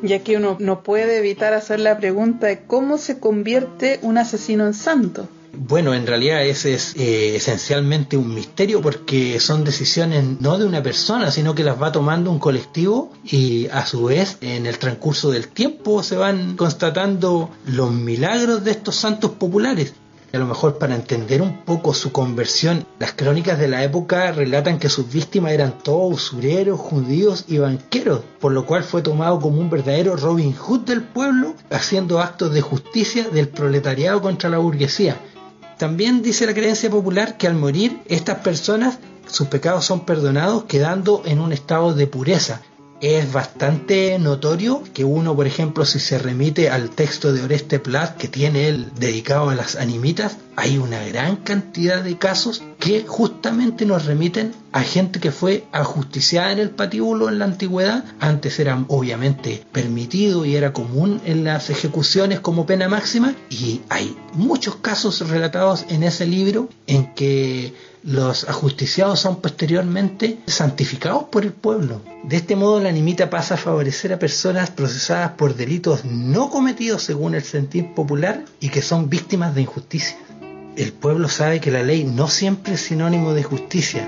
Ya 0.01 0.23
que 0.23 0.37
uno 0.37 0.57
no 0.59 0.81
puede 0.81 1.19
evitar 1.19 1.53
hacer 1.53 1.79
la 1.79 1.99
pregunta 1.99 2.47
de 2.47 2.63
cómo 2.65 2.97
se 2.97 3.19
convierte 3.19 3.99
un 4.01 4.17
asesino 4.17 4.65
en 4.65 4.73
santo. 4.73 5.29
Bueno, 5.53 5.93
en 5.93 6.05
realidad 6.05 6.45
ese 6.45 6.73
es 6.73 6.95
eh, 6.95 7.35
esencialmente 7.35 8.17
un 8.17 8.33
misterio 8.33 8.81
porque 8.81 9.39
son 9.39 9.63
decisiones 9.63 10.23
no 10.39 10.57
de 10.57 10.65
una 10.65 10.83
persona, 10.83 11.31
sino 11.31 11.55
que 11.55 11.63
las 11.63 11.81
va 11.81 11.91
tomando 11.91 12.31
un 12.31 12.39
colectivo 12.39 13.11
y 13.23 13.67
a 13.67 13.85
su 13.85 14.05
vez 14.05 14.37
en 14.41 14.65
el 14.65 14.77
transcurso 14.77 15.31
del 15.31 15.47
tiempo 15.47 16.03
se 16.03 16.15
van 16.15 16.55
constatando 16.57 17.49
los 17.65 17.91
milagros 17.91 18.63
de 18.63 18.71
estos 18.71 18.95
santos 18.95 19.31
populares. 19.31 19.93
A 20.33 20.37
lo 20.39 20.45
mejor 20.45 20.77
para 20.77 20.93
entender 20.93 21.41
un 21.41 21.63
poco 21.63 21.93
su 21.93 22.11
conversión, 22.11 22.85
las 22.99 23.13
crónicas 23.13 23.57
de 23.57 23.69
la 23.69 23.83
época 23.83 24.33
relatan 24.33 24.77
que 24.77 24.89
sus 24.89 25.09
víctimas 25.09 25.53
eran 25.53 25.77
todos 25.79 26.13
usureros, 26.13 26.79
judíos 26.79 27.45
y 27.47 27.59
banqueros, 27.59 28.21
por 28.41 28.51
lo 28.51 28.65
cual 28.65 28.83
fue 28.83 29.01
tomado 29.01 29.39
como 29.39 29.61
un 29.61 29.69
verdadero 29.69 30.17
Robin 30.17 30.53
Hood 30.53 30.81
del 30.81 31.01
pueblo, 31.01 31.55
haciendo 31.71 32.19
actos 32.19 32.53
de 32.53 32.59
justicia 32.59 33.29
del 33.29 33.47
proletariado 33.47 34.21
contra 34.21 34.49
la 34.49 34.57
burguesía. 34.57 35.17
También 35.77 36.21
dice 36.21 36.45
la 36.45 36.53
creencia 36.53 36.89
popular 36.89 37.37
que 37.37 37.47
al 37.47 37.55
morir 37.55 37.99
estas 38.07 38.39
personas 38.39 38.99
sus 39.27 39.47
pecados 39.47 39.85
son 39.85 40.05
perdonados 40.05 40.63
quedando 40.63 41.21
en 41.25 41.39
un 41.39 41.51
estado 41.51 41.93
de 41.93 42.07
pureza, 42.07 42.61
es 42.99 43.31
bastante 43.31 44.17
notorio 44.17 44.81
que 44.93 45.03
uno, 45.03 45.35
por 45.35 45.45
ejemplo, 45.45 45.85
si 45.85 45.99
se 45.99 46.17
remite 46.17 46.71
al 46.71 46.89
texto 46.89 47.31
de 47.31 47.43
Oreste 47.43 47.79
Plat 47.79 48.17
que 48.17 48.27
tiene 48.27 48.69
él 48.69 48.91
dedicado 48.97 49.49
a 49.51 49.55
las 49.55 49.75
animitas, 49.75 50.37
hay 50.55 50.79
una 50.79 51.03
gran 51.03 51.35
cantidad 51.35 52.03
de 52.03 52.17
casos 52.17 52.63
que 52.79 53.05
justamente 53.05 53.85
nos 53.85 54.05
remiten 54.05 54.55
a 54.77 54.83
gente 54.83 55.19
que 55.19 55.31
fue 55.31 55.65
ajusticiada 55.71 56.51
en 56.51 56.59
el 56.59 56.69
patíbulo 56.69 57.29
en 57.29 57.39
la 57.39 57.45
antigüedad. 57.45 58.05
Antes 58.19 58.59
era 58.59 58.85
obviamente 58.89 59.65
permitido 59.71 60.45
y 60.45 60.55
era 60.55 60.71
común 60.71 61.19
en 61.25 61.43
las 61.43 61.71
ejecuciones 61.71 62.41
como 62.41 62.67
pena 62.67 62.87
máxima 62.87 63.33
y 63.49 63.81
hay 63.89 64.15
muchos 64.33 64.75
casos 64.75 65.27
relatados 65.27 65.85
en 65.89 66.03
ese 66.03 66.27
libro 66.27 66.69
en 66.85 67.15
que 67.15 67.73
los 68.03 68.47
ajusticiados 68.47 69.19
son 69.19 69.41
posteriormente 69.41 70.37
santificados 70.45 71.23
por 71.23 71.43
el 71.43 71.53
pueblo. 71.53 72.03
De 72.23 72.35
este 72.35 72.55
modo 72.55 72.79
la 72.79 72.89
animita 72.89 73.31
pasa 73.31 73.55
a 73.55 73.57
favorecer 73.57 74.13
a 74.13 74.19
personas 74.19 74.69
procesadas 74.69 75.31
por 75.31 75.55
delitos 75.55 76.05
no 76.05 76.51
cometidos 76.51 77.01
según 77.01 77.33
el 77.33 77.41
sentir 77.41 77.95
popular 77.95 78.45
y 78.59 78.69
que 78.69 78.83
son 78.83 79.09
víctimas 79.09 79.55
de 79.55 79.61
injusticia. 79.61 80.17
El 80.75 80.93
pueblo 80.93 81.29
sabe 81.29 81.59
que 81.59 81.71
la 81.71 81.81
ley 81.81 82.03
no 82.03 82.27
siempre 82.27 82.75
es 82.75 82.81
sinónimo 82.81 83.33
de 83.33 83.41
justicia. 83.41 84.07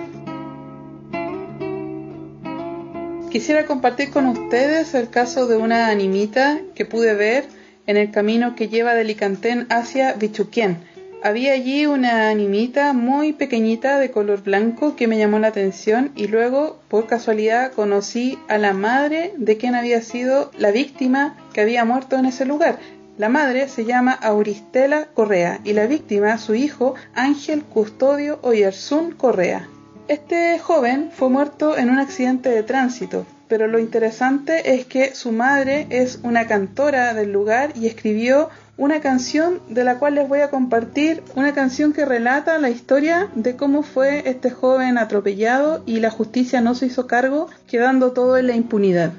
Quisiera 3.32 3.66
compartir 3.66 4.10
con 4.10 4.26
ustedes 4.26 4.94
el 4.94 5.10
caso 5.10 5.48
de 5.48 5.58
una 5.58 5.90
animita 5.90 6.60
que 6.76 6.86
pude 6.86 7.14
ver 7.14 7.46
en 7.86 7.98
el 7.98 8.12
camino 8.12 8.56
que 8.56 8.70
lleva 8.70 8.96
de 8.96 9.04
Licantén 9.04 9.68
hacia 9.70 10.14
Bichuquén 10.14 10.78
había 11.22 11.52
allí 11.52 11.86
una 11.86 12.30
animita 12.30 12.94
muy 12.94 13.34
pequeñita 13.34 14.00
de 14.00 14.10
color 14.10 14.42
blanco 14.42 14.96
que 14.96 15.08
me 15.08 15.18
llamó 15.18 15.38
la 15.38 15.50
atención 15.50 16.14
y 16.16 16.28
luego, 16.28 16.80
por 16.88 17.08
casualidad, 17.08 17.74
conocí 17.74 18.40
a 18.48 18.58
la 18.58 18.72
madre 18.72 19.34
de 19.36 19.58
quien 19.58 19.76
había 19.76 20.02
sido 20.02 20.50
la 20.58 20.72
víctima 20.72 21.36
que 21.54 21.60
había 21.60 21.84
muerto 21.84 22.16
en 22.16 22.26
ese 22.26 22.46
lugar. 22.46 22.80
La 23.18 23.28
madre 23.28 23.68
se 23.68 23.84
llama 23.84 24.14
Auristela 24.14 25.08
Correa 25.08 25.60
y 25.66 25.74
la 25.74 25.88
víctima, 25.88 26.38
su 26.38 26.56
hijo, 26.56 26.96
Ángel 27.14 27.64
Custodio 27.64 28.40
Oyersun 28.42 29.12
Correa. 29.12 29.68
Este 30.10 30.58
joven 30.58 31.12
fue 31.14 31.30
muerto 31.30 31.78
en 31.78 31.92
un 31.92 32.00
accidente 32.00 32.50
de 32.50 32.64
tránsito, 32.64 33.28
pero 33.48 33.68
lo 33.68 33.78
interesante 33.78 34.74
es 34.74 34.88
que 34.88 35.14
su 35.14 35.32
madre 35.32 35.86
es 35.92 36.18
una 36.24 36.48
cantora 36.48 37.14
del 37.14 37.32
lugar 37.32 37.74
y 37.76 37.86
escribió 37.86 38.50
una 38.76 39.02
canción 39.02 39.62
de 39.70 39.84
la 39.84 40.00
cual 40.00 40.16
les 40.16 40.28
voy 40.28 40.40
a 40.40 40.50
compartir, 40.50 41.22
una 41.36 41.54
canción 41.54 41.94
que 41.94 42.06
relata 42.06 42.58
la 42.58 42.72
historia 42.72 43.30
de 43.36 43.56
cómo 43.56 43.84
fue 43.84 44.28
este 44.28 44.50
joven 44.50 44.98
atropellado 44.98 45.84
y 45.86 46.00
la 46.00 46.10
justicia 46.10 46.60
no 46.60 46.74
se 46.74 46.88
hizo 46.88 47.06
cargo, 47.06 47.48
quedando 47.68 48.12
todo 48.12 48.36
en 48.40 48.48
la 48.48 48.56
impunidad. 48.56 49.12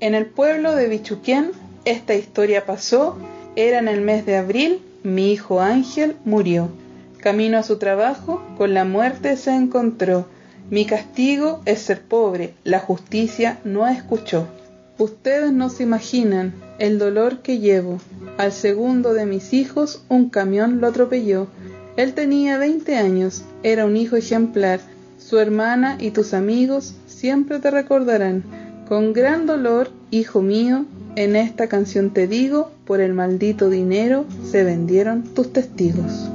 En 0.00 0.14
el 0.14 0.24
pueblo 0.24 0.74
de 0.74 0.88
Bichuquén, 0.88 1.50
esta 1.84 2.14
historia 2.14 2.64
pasó, 2.64 3.18
era 3.56 3.78
en 3.78 3.88
el 3.88 4.00
mes 4.00 4.24
de 4.24 4.38
abril, 4.38 4.80
mi 5.02 5.32
hijo 5.32 5.60
Ángel 5.60 6.16
murió. 6.24 6.70
Camino 7.22 7.56
a 7.56 7.62
su 7.62 7.78
trabajo, 7.78 8.42
con 8.58 8.74
la 8.74 8.84
muerte 8.84 9.36
se 9.36 9.54
encontró. 9.54 10.26
Mi 10.70 10.86
castigo 10.86 11.60
es 11.66 11.78
ser 11.78 12.02
pobre, 12.02 12.54
la 12.64 12.80
justicia 12.80 13.60
no 13.62 13.86
escuchó. 13.86 14.48
Ustedes 14.98 15.52
no 15.52 15.70
se 15.70 15.84
imaginan 15.84 16.52
el 16.80 16.98
dolor 16.98 17.38
que 17.38 17.60
llevo. 17.60 18.00
Al 18.38 18.50
segundo 18.50 19.14
de 19.14 19.24
mis 19.24 19.52
hijos 19.52 20.02
un 20.08 20.30
camión 20.30 20.80
lo 20.80 20.88
atropelló. 20.88 21.46
Él 21.96 22.12
tenía 22.14 22.58
20 22.58 22.96
años, 22.96 23.44
era 23.62 23.86
un 23.86 23.96
hijo 23.96 24.16
ejemplar. 24.16 24.80
Su 25.18 25.38
hermana 25.38 25.98
y 26.00 26.10
tus 26.10 26.34
amigos 26.34 26.96
siempre 27.06 27.60
te 27.60 27.70
recordarán. 27.70 28.42
Con 28.88 29.12
gran 29.12 29.46
dolor, 29.46 29.90
hijo 30.10 30.42
mío, 30.42 30.86
en 31.14 31.36
esta 31.36 31.68
canción 31.68 32.10
te 32.10 32.26
digo, 32.26 32.72
por 32.84 33.00
el 33.00 33.14
maldito 33.14 33.70
dinero 33.70 34.24
se 34.50 34.64
vendieron 34.64 35.22
tus 35.22 35.52
testigos. 35.52 36.28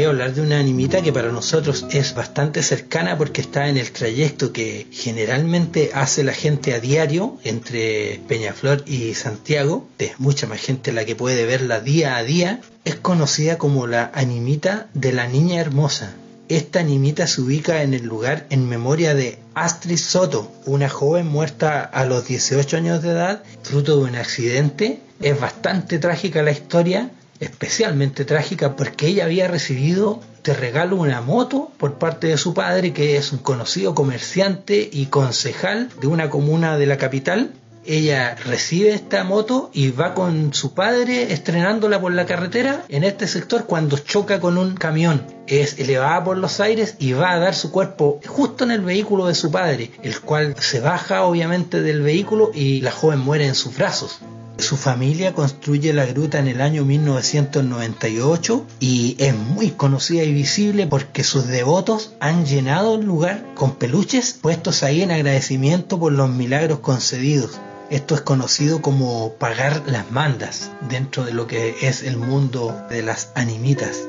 Voy 0.00 0.06
a 0.06 0.10
hablar 0.12 0.34
de 0.34 0.40
una 0.40 0.58
animita 0.58 1.02
que 1.02 1.12
para 1.12 1.30
nosotros 1.30 1.84
es 1.90 2.14
bastante 2.14 2.62
cercana 2.62 3.18
porque 3.18 3.42
está 3.42 3.68
en 3.68 3.76
el 3.76 3.90
trayecto 3.90 4.50
que 4.50 4.86
generalmente 4.90 5.90
hace 5.92 6.24
la 6.24 6.32
gente 6.32 6.72
a 6.72 6.80
diario 6.80 7.36
entre 7.44 8.18
Peñaflor 8.26 8.82
y 8.86 9.12
Santiago. 9.12 9.86
Es 9.98 10.18
mucha 10.18 10.46
más 10.46 10.58
gente 10.58 10.92
la 10.92 11.04
que 11.04 11.16
puede 11.16 11.44
verla 11.44 11.80
día 11.80 12.16
a 12.16 12.22
día. 12.22 12.62
Es 12.86 12.94
conocida 12.94 13.58
como 13.58 13.86
la 13.86 14.10
animita 14.14 14.88
de 14.94 15.12
la 15.12 15.26
niña 15.26 15.60
hermosa. 15.60 16.14
Esta 16.48 16.80
animita 16.80 17.26
se 17.26 17.42
ubica 17.42 17.82
en 17.82 17.92
el 17.92 18.06
lugar 18.06 18.46
en 18.48 18.70
memoria 18.70 19.14
de 19.14 19.38
Astrid 19.52 19.98
Soto, 19.98 20.50
una 20.64 20.88
joven 20.88 21.26
muerta 21.26 21.82
a 21.82 22.06
los 22.06 22.26
18 22.26 22.78
años 22.78 23.02
de 23.02 23.10
edad, 23.10 23.42
fruto 23.64 23.98
de 23.98 24.04
un 24.04 24.16
accidente. 24.16 25.00
Es 25.20 25.38
bastante 25.38 25.98
trágica 25.98 26.42
la 26.42 26.52
historia 26.52 27.10
especialmente 27.40 28.24
trágica 28.24 28.76
porque 28.76 29.08
ella 29.08 29.24
había 29.24 29.48
recibido 29.48 30.20
de 30.44 30.54
regalo 30.54 30.96
una 30.96 31.20
moto 31.20 31.70
por 31.78 31.94
parte 31.98 32.28
de 32.28 32.38
su 32.38 32.54
padre, 32.54 32.92
que 32.92 33.16
es 33.16 33.32
un 33.32 33.38
conocido 33.38 33.94
comerciante 33.94 34.88
y 34.90 35.06
concejal 35.06 35.88
de 36.00 36.06
una 36.06 36.30
comuna 36.30 36.78
de 36.78 36.86
la 36.86 36.98
capital. 36.98 37.52
Ella 37.86 38.36
recibe 38.44 38.92
esta 38.92 39.24
moto 39.24 39.70
y 39.72 39.90
va 39.90 40.14
con 40.14 40.52
su 40.52 40.74
padre 40.74 41.32
estrenándola 41.32 42.00
por 42.00 42.12
la 42.12 42.26
carretera 42.26 42.84
en 42.88 43.04
este 43.04 43.26
sector 43.26 43.64
cuando 43.64 43.98
choca 43.98 44.38
con 44.38 44.58
un 44.58 44.74
camión. 44.74 45.39
Es 45.50 45.80
elevada 45.80 46.22
por 46.22 46.38
los 46.38 46.60
aires 46.60 46.94
y 47.00 47.12
va 47.12 47.32
a 47.32 47.38
dar 47.40 47.56
su 47.56 47.72
cuerpo 47.72 48.20
justo 48.24 48.62
en 48.62 48.70
el 48.70 48.82
vehículo 48.82 49.26
de 49.26 49.34
su 49.34 49.50
padre, 49.50 49.90
el 50.04 50.20
cual 50.20 50.54
se 50.60 50.78
baja 50.78 51.24
obviamente 51.24 51.82
del 51.82 52.02
vehículo 52.02 52.52
y 52.54 52.80
la 52.82 52.92
joven 52.92 53.18
muere 53.18 53.48
en 53.48 53.56
sus 53.56 53.76
brazos. 53.76 54.20
Su 54.58 54.76
familia 54.76 55.34
construye 55.34 55.92
la 55.92 56.06
gruta 56.06 56.38
en 56.38 56.46
el 56.46 56.60
año 56.60 56.84
1998 56.84 58.64
y 58.78 59.16
es 59.18 59.34
muy 59.34 59.72
conocida 59.72 60.22
y 60.22 60.32
visible 60.32 60.86
porque 60.86 61.24
sus 61.24 61.48
devotos 61.48 62.12
han 62.20 62.46
llenado 62.46 62.94
el 62.94 63.04
lugar 63.04 63.44
con 63.56 63.74
peluches 63.74 64.38
puestos 64.40 64.84
ahí 64.84 65.02
en 65.02 65.10
agradecimiento 65.10 65.98
por 65.98 66.12
los 66.12 66.30
milagros 66.30 66.78
concedidos. 66.78 67.58
Esto 67.90 68.14
es 68.14 68.20
conocido 68.20 68.82
como 68.82 69.32
pagar 69.32 69.82
las 69.86 70.12
mandas 70.12 70.70
dentro 70.88 71.24
de 71.24 71.32
lo 71.32 71.48
que 71.48 71.74
es 71.80 72.04
el 72.04 72.18
mundo 72.18 72.86
de 72.88 73.02
las 73.02 73.32
animitas. 73.34 74.06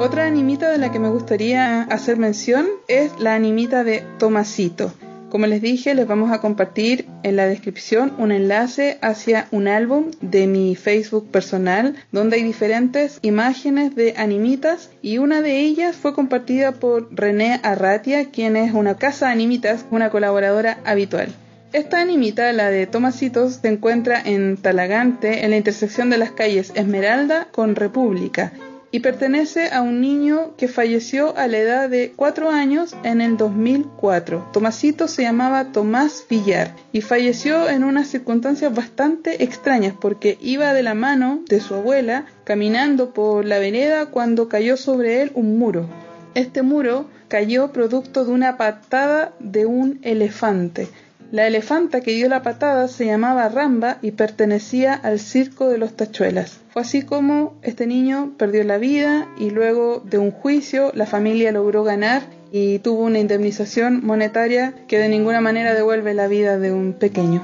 Otra 0.00 0.26
animita 0.26 0.70
de 0.70 0.78
la 0.78 0.90
que 0.90 0.98
me 0.98 1.08
gustaría 1.08 1.82
hacer 1.82 2.16
mención 2.16 2.66
es 2.88 3.12
la 3.20 3.34
animita 3.36 3.84
de 3.84 4.02
Tomasito. 4.18 4.92
Como 5.30 5.46
les 5.46 5.62
dije, 5.62 5.94
les 5.94 6.06
vamos 6.06 6.32
a 6.32 6.40
compartir 6.40 7.06
en 7.22 7.36
la 7.36 7.46
descripción 7.46 8.12
un 8.18 8.32
enlace 8.32 8.98
hacia 9.02 9.46
un 9.52 9.68
álbum 9.68 10.10
de 10.20 10.48
mi 10.48 10.74
Facebook 10.74 11.30
personal 11.30 11.94
donde 12.10 12.36
hay 12.36 12.42
diferentes 12.42 13.20
imágenes 13.22 13.94
de 13.94 14.14
animitas 14.16 14.90
y 15.00 15.18
una 15.18 15.42
de 15.42 15.60
ellas 15.60 15.94
fue 15.96 16.12
compartida 16.12 16.72
por 16.72 17.08
René 17.14 17.60
Arratia, 17.62 18.30
quien 18.30 18.56
es 18.56 18.74
una 18.74 18.96
casa 18.96 19.26
de 19.26 19.32
animitas, 19.32 19.86
una 19.92 20.10
colaboradora 20.10 20.78
habitual. 20.84 21.28
Esta 21.72 22.00
animita, 22.00 22.52
la 22.52 22.68
de 22.70 22.86
Tomasitos, 22.86 23.54
se 23.62 23.68
encuentra 23.68 24.20
en 24.20 24.56
Talagante, 24.56 25.44
en 25.44 25.50
la 25.50 25.56
intersección 25.56 26.10
de 26.10 26.18
las 26.18 26.32
calles 26.32 26.72
Esmeralda 26.74 27.48
con 27.52 27.74
República 27.76 28.52
y 28.94 29.00
pertenece 29.00 29.70
a 29.72 29.82
un 29.82 30.00
niño 30.00 30.54
que 30.56 30.68
falleció 30.68 31.36
a 31.36 31.48
la 31.48 31.58
edad 31.58 31.90
de 31.90 32.12
4 32.14 32.50
años 32.50 32.94
en 33.02 33.20
el 33.20 33.36
2004. 33.36 34.50
Tomasito 34.52 35.08
se 35.08 35.22
llamaba 35.22 35.72
Tomás 35.72 36.24
Villar 36.30 36.76
y 36.92 37.00
falleció 37.00 37.68
en 37.68 37.82
unas 37.82 38.06
circunstancias 38.06 38.72
bastante 38.72 39.42
extrañas 39.42 39.94
porque 40.00 40.38
iba 40.40 40.72
de 40.72 40.84
la 40.84 40.94
mano 40.94 41.42
de 41.48 41.58
su 41.58 41.74
abuela 41.74 42.26
caminando 42.44 43.12
por 43.12 43.44
la 43.44 43.58
vereda 43.58 44.06
cuando 44.06 44.48
cayó 44.48 44.76
sobre 44.76 45.22
él 45.22 45.32
un 45.34 45.58
muro. 45.58 45.88
Este 46.36 46.62
muro 46.62 47.06
cayó 47.26 47.72
producto 47.72 48.24
de 48.24 48.30
una 48.30 48.56
patada 48.56 49.32
de 49.40 49.66
un 49.66 49.98
elefante. 50.02 50.86
La 51.34 51.48
elefanta 51.48 52.00
que 52.00 52.12
dio 52.12 52.28
la 52.28 52.44
patada 52.44 52.86
se 52.86 53.06
llamaba 53.06 53.48
Ramba 53.48 53.98
y 54.00 54.12
pertenecía 54.12 54.94
al 54.94 55.18
circo 55.18 55.68
de 55.68 55.78
los 55.78 55.96
tachuelas. 55.96 56.60
Fue 56.70 56.82
así 56.82 57.02
como 57.02 57.58
este 57.62 57.88
niño 57.88 58.34
perdió 58.38 58.62
la 58.62 58.78
vida 58.78 59.26
y 59.36 59.50
luego 59.50 60.00
de 60.08 60.18
un 60.18 60.30
juicio 60.30 60.92
la 60.94 61.06
familia 61.06 61.50
logró 61.50 61.82
ganar 61.82 62.22
y 62.52 62.78
tuvo 62.78 63.02
una 63.02 63.18
indemnización 63.18 64.06
monetaria 64.06 64.74
que 64.86 64.98
de 64.98 65.08
ninguna 65.08 65.40
manera 65.40 65.74
devuelve 65.74 66.14
la 66.14 66.28
vida 66.28 66.56
de 66.56 66.70
un 66.70 66.92
pequeño. 66.92 67.42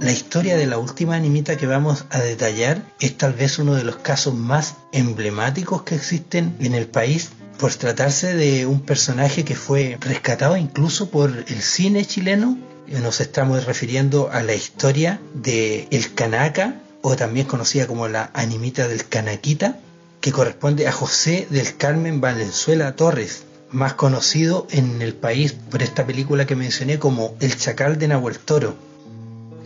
La 0.00 0.12
historia 0.12 0.56
de 0.56 0.66
la 0.68 0.78
última 0.78 1.16
animita 1.16 1.56
que 1.56 1.66
vamos 1.66 2.06
a 2.10 2.20
detallar 2.20 2.82
es 3.00 3.18
tal 3.18 3.32
vez 3.32 3.58
uno 3.58 3.74
de 3.74 3.82
los 3.82 3.96
casos 3.96 4.32
más 4.32 4.76
emblemáticos 4.92 5.82
que 5.82 5.96
existen 5.96 6.54
en 6.60 6.74
el 6.74 6.86
país 6.86 7.32
por 7.58 7.74
tratarse 7.74 8.34
de 8.34 8.66
un 8.66 8.80
personaje 8.80 9.44
que 9.44 9.56
fue 9.56 9.98
rescatado 10.00 10.56
incluso 10.56 11.10
por 11.10 11.30
el 11.30 11.62
cine 11.62 12.04
chileno. 12.04 12.56
Nos 12.86 13.20
estamos 13.20 13.66
refiriendo 13.66 14.30
a 14.32 14.42
la 14.42 14.54
historia 14.54 15.20
de 15.34 15.88
El 15.90 16.14
Canaca, 16.14 16.80
o 17.02 17.16
también 17.16 17.46
conocida 17.46 17.86
como 17.86 18.08
la 18.08 18.30
animita 18.32 18.88
del 18.88 19.06
Canaquita, 19.06 19.78
que 20.20 20.32
corresponde 20.32 20.86
a 20.86 20.92
José 20.92 21.46
del 21.50 21.76
Carmen 21.76 22.20
Valenzuela 22.20 22.96
Torres, 22.96 23.44
más 23.70 23.94
conocido 23.94 24.66
en 24.70 25.02
el 25.02 25.14
país 25.14 25.52
por 25.52 25.82
esta 25.82 26.06
película 26.06 26.46
que 26.46 26.56
mencioné 26.56 26.98
como 26.98 27.36
El 27.40 27.56
Chacal 27.56 27.98
de 27.98 28.08
Nahuel 28.08 28.38
Toro. 28.38 28.76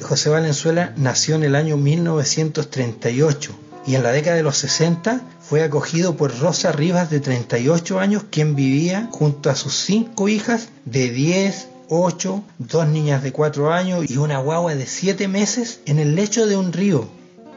José 0.01 0.31
Valenzuela 0.31 0.93
nació 0.97 1.37
en 1.37 1.45
el 1.45 1.55
año 1.55 1.77
1938 1.77 3.53
y 3.87 3.95
en 3.95 4.03
la 4.03 4.11
década 4.11 4.37
de 4.37 4.43
los 4.43 4.57
60 4.59 5.21
fue 5.53 5.63
acogido 5.63 6.17
por 6.17 6.35
Rosa 6.39 6.73
Rivas 6.73 7.11
de 7.11 7.21
38 7.21 8.01
años, 8.01 8.25
quien 8.31 8.57
vivía 8.57 9.11
junto 9.13 9.51
a 9.51 9.55
sus 9.55 9.75
cinco 9.75 10.31
hijas 10.31 10.71
de 10.87 11.11
10, 11.11 11.69
8, 11.91 12.43
dos 12.57 12.89
niñas 12.89 13.23
de 13.23 13.33
4 13.33 13.71
años 13.71 14.11
y 14.11 14.17
una 14.17 14.39
guagua 14.39 14.75
de 14.75 14.87
7 14.87 15.29
meses 15.29 15.81
en 15.85 15.99
el 15.99 16.15
lecho 16.15 16.47
de 16.47 16.57
un 16.57 16.73
río. 16.73 17.07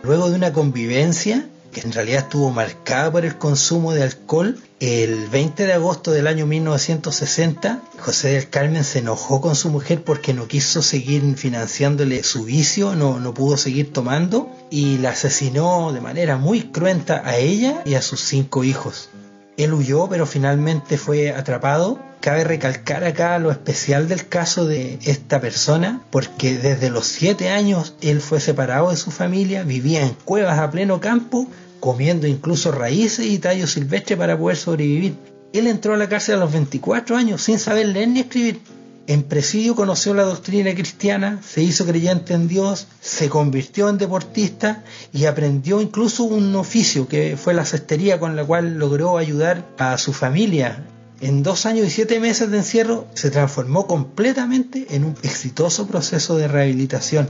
Luego 0.03 0.29
de 0.29 0.35
una 0.35 0.51
convivencia 0.51 1.47
que 1.75 1.81
en 1.81 1.91
realidad 1.91 2.23
estuvo 2.23 2.51
marcada 2.51 3.11
por 3.11 3.25
el 3.25 3.37
consumo 3.37 3.91
de 3.91 4.01
alcohol, 4.01 4.57
el 4.79 5.27
20 5.27 5.65
de 5.65 5.73
agosto 5.73 6.11
del 6.11 6.27
año 6.27 6.45
1960, 6.45 7.81
José 7.99 8.29
del 8.29 8.49
Carmen 8.49 8.85
se 8.85 8.99
enojó 8.99 9.41
con 9.41 9.57
su 9.57 9.69
mujer 9.69 10.01
porque 10.01 10.33
no 10.33 10.47
quiso 10.47 10.81
seguir 10.81 11.35
financiándole 11.35 12.23
su 12.23 12.45
vicio, 12.45 12.95
no, 12.95 13.19
no 13.19 13.33
pudo 13.33 13.57
seguir 13.57 13.91
tomando 13.91 14.49
y 14.69 14.99
la 14.99 15.09
asesinó 15.09 15.91
de 15.91 15.99
manera 15.99 16.37
muy 16.37 16.61
cruenta 16.61 17.23
a 17.25 17.35
ella 17.35 17.81
y 17.83 17.95
a 17.95 18.01
sus 18.01 18.21
cinco 18.21 18.63
hijos. 18.63 19.09
Él 19.57 19.73
huyó, 19.73 20.07
pero 20.07 20.25
finalmente 20.25 20.97
fue 20.97 21.31
atrapado. 21.31 21.99
Cabe 22.21 22.45
recalcar 22.45 23.03
acá 23.03 23.37
lo 23.37 23.51
especial 23.51 24.07
del 24.07 24.29
caso 24.29 24.65
de 24.65 24.97
esta 25.03 25.41
persona, 25.41 26.01
porque 26.09 26.57
desde 26.57 26.89
los 26.89 27.05
siete 27.05 27.49
años 27.49 27.95
él 27.99 28.21
fue 28.21 28.39
separado 28.39 28.91
de 28.91 28.95
su 28.95 29.11
familia, 29.11 29.63
vivía 29.63 30.03
en 30.03 30.15
cuevas 30.23 30.57
a 30.57 30.71
pleno 30.71 31.01
campo 31.01 31.49
comiendo 31.79 32.27
incluso 32.27 32.71
raíces 32.71 33.25
y 33.25 33.39
tallos 33.39 33.71
silvestres 33.71 34.17
para 34.17 34.37
poder 34.37 34.57
sobrevivir. 34.57 35.15
Él 35.53 35.67
entró 35.67 35.93
a 35.93 35.97
la 35.97 36.09
cárcel 36.09 36.35
a 36.35 36.39
los 36.39 36.51
24 36.51 37.15
años 37.15 37.41
sin 37.41 37.59
saber 37.59 37.87
leer 37.87 38.09
ni 38.09 38.21
escribir. 38.21 38.59
En 39.07 39.21
presidio 39.21 39.75
conoció 39.75 40.15
la 40.15 40.23
doctrina 40.23 40.73
cristiana, 40.73 41.39
se 41.47 41.61
hizo 41.61 41.85
creyente 41.85 42.33
en 42.33 42.47
Dios, 42.47 42.87
se 43.01 43.29
convirtió 43.29 43.87
en 43.87 43.99
deportista 43.99 44.83
y 45.13 45.25
aprendió 45.25 45.79
incluso 45.79 46.23
un 46.23 46.55
oficio 46.55 47.07
que 47.07 47.37
fue 47.37 47.53
la 47.53 47.65
cestería 47.65 48.19
con 48.19 48.35
la 48.35 48.43
cual 48.43 48.79
logró 48.79 49.19
ayudar 49.19 49.63
a 49.77 49.99
su 49.99 50.11
familia. 50.11 50.83
En 51.21 51.43
dos 51.43 51.67
años 51.67 51.85
y 51.85 51.91
siete 51.91 52.19
meses 52.19 52.49
de 52.49 52.57
encierro 52.57 53.05
se 53.13 53.29
transformó 53.29 53.85
completamente 53.85 54.87
en 54.89 55.05
un 55.05 55.15
exitoso 55.21 55.85
proceso 55.85 56.35
de 56.37 56.47
rehabilitación. 56.47 57.29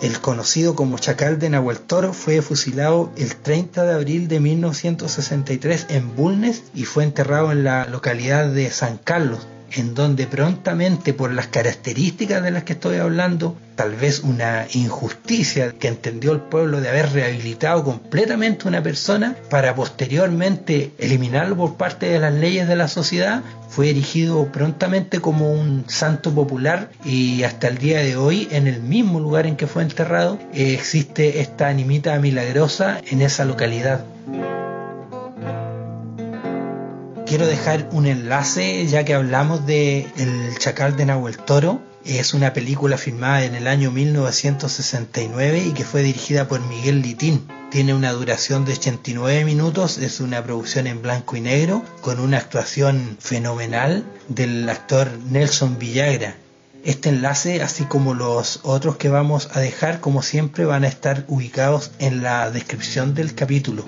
El 0.00 0.20
conocido 0.20 0.74
como 0.74 0.98
Chacal 0.98 1.38
de 1.38 1.50
Nahuel 1.50 1.78
Toro 1.78 2.12
fue 2.12 2.42
fusilado 2.42 3.10
el 3.16 3.36
30 3.36 3.84
de 3.84 3.94
abril 3.94 4.28
de 4.28 4.40
1963 4.40 5.86
en 5.90 6.14
Bulnes 6.16 6.64
y 6.74 6.84
fue 6.84 7.04
enterrado 7.04 7.52
en 7.52 7.64
la 7.64 7.86
localidad 7.86 8.48
de 8.48 8.70
San 8.70 8.98
Carlos, 8.98 9.46
en 9.74 9.94
donde 9.94 10.26
prontamente 10.26 11.14
por 11.14 11.32
las 11.32 11.48
características 11.48 12.42
de 12.42 12.50
las 12.50 12.64
que 12.64 12.74
estoy 12.74 12.96
hablando, 12.98 13.56
tal 13.76 13.94
vez 13.96 14.20
una 14.20 14.66
injusticia 14.72 15.72
que 15.72 15.88
entendió 15.88 16.32
el 16.32 16.40
pueblo 16.40 16.80
de 16.80 16.88
haber 16.88 17.12
rehabilitado 17.12 17.84
completamente 17.84 18.68
una 18.68 18.82
persona 18.82 19.36
para 19.50 19.74
posteriormente 19.74 20.92
eliminarlo 20.98 21.56
por 21.56 21.76
parte 21.76 22.06
de 22.06 22.20
las 22.20 22.34
leyes 22.34 22.68
de 22.68 22.76
la 22.76 22.88
sociedad, 22.88 23.42
fue 23.68 23.90
erigido 23.90 24.52
prontamente 24.52 25.20
como 25.20 25.52
un 25.52 25.84
santo 25.88 26.32
popular 26.32 26.90
y 27.04 27.42
hasta 27.42 27.66
el 27.68 27.78
día 27.78 27.98
de 27.98 28.16
hoy 28.16 28.48
en 28.52 28.68
el 28.68 28.80
mismo 28.80 29.18
lugar 29.18 29.46
en 29.46 29.56
que 29.56 29.66
fue 29.66 29.82
enterrado 29.82 30.38
existe 30.52 31.40
esta 31.40 31.68
animita 31.68 32.16
milagrosa 32.20 33.00
en 33.10 33.22
esa 33.22 33.44
localidad 33.44 34.04
quiero 37.34 37.48
dejar 37.48 37.88
un 37.90 38.06
enlace 38.06 38.86
ya 38.86 39.04
que 39.04 39.12
hablamos 39.12 39.66
de 39.66 40.06
El 40.16 40.56
Chacal 40.56 40.96
de 40.96 41.04
Nahuel 41.04 41.36
Toro. 41.36 41.82
Es 42.04 42.32
una 42.32 42.52
película 42.52 42.96
filmada 42.96 43.44
en 43.44 43.56
el 43.56 43.66
año 43.66 43.90
1969 43.90 45.64
y 45.66 45.72
que 45.72 45.82
fue 45.82 46.04
dirigida 46.04 46.46
por 46.46 46.60
Miguel 46.60 47.02
Litín. 47.02 47.48
Tiene 47.72 47.92
una 47.92 48.12
duración 48.12 48.64
de 48.64 48.74
89 48.74 49.44
minutos, 49.44 49.98
es 49.98 50.20
una 50.20 50.44
producción 50.44 50.86
en 50.86 51.02
blanco 51.02 51.34
y 51.34 51.40
negro 51.40 51.82
con 52.02 52.20
una 52.20 52.38
actuación 52.38 53.16
fenomenal 53.18 54.04
del 54.28 54.70
actor 54.70 55.10
Nelson 55.28 55.76
Villagra. 55.80 56.36
Este 56.84 57.08
enlace, 57.08 57.62
así 57.62 57.82
como 57.82 58.14
los 58.14 58.60
otros 58.62 58.94
que 58.94 59.08
vamos 59.08 59.48
a 59.54 59.58
dejar, 59.58 59.98
como 59.98 60.22
siempre, 60.22 60.66
van 60.66 60.84
a 60.84 60.88
estar 60.88 61.24
ubicados 61.26 61.90
en 61.98 62.22
la 62.22 62.52
descripción 62.52 63.12
del 63.16 63.34
capítulo. 63.34 63.84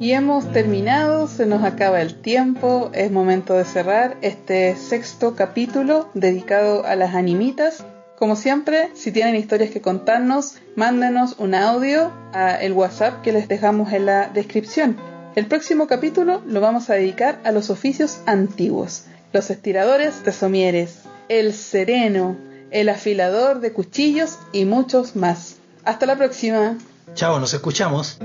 Y 0.00 0.12
hemos 0.12 0.50
terminado, 0.50 1.28
se 1.28 1.44
nos 1.44 1.62
acaba 1.62 2.00
el 2.00 2.14
tiempo, 2.22 2.90
es 2.94 3.12
momento 3.12 3.52
de 3.52 3.66
cerrar 3.66 4.16
este 4.22 4.74
sexto 4.74 5.36
capítulo 5.36 6.08
dedicado 6.14 6.86
a 6.86 6.96
las 6.96 7.14
animitas. 7.14 7.84
Como 8.18 8.34
siempre, 8.34 8.88
si 8.94 9.12
tienen 9.12 9.36
historias 9.36 9.68
que 9.70 9.82
contarnos, 9.82 10.54
mándenos 10.74 11.34
un 11.38 11.54
audio 11.54 12.10
a 12.32 12.54
el 12.54 12.72
WhatsApp 12.72 13.20
que 13.20 13.32
les 13.32 13.46
dejamos 13.46 13.92
en 13.92 14.06
la 14.06 14.28
descripción. 14.28 14.96
El 15.36 15.44
próximo 15.44 15.86
capítulo 15.86 16.40
lo 16.46 16.62
vamos 16.62 16.88
a 16.88 16.94
dedicar 16.94 17.38
a 17.44 17.52
los 17.52 17.68
oficios 17.68 18.20
antiguos, 18.24 19.04
los 19.34 19.50
estiradores 19.50 20.24
de 20.24 20.32
somieres, 20.32 21.00
el 21.28 21.52
sereno, 21.52 22.38
el 22.70 22.88
afilador 22.88 23.60
de 23.60 23.74
cuchillos 23.74 24.38
y 24.50 24.64
muchos 24.64 25.14
más. 25.14 25.56
Hasta 25.84 26.06
la 26.06 26.16
próxima. 26.16 26.78
Chao, 27.14 27.38
nos 27.38 27.52
escuchamos. 27.52 28.18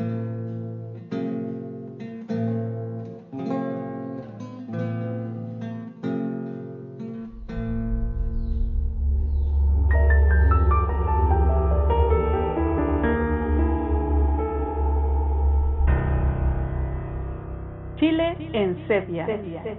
Sepia. 18.87 19.27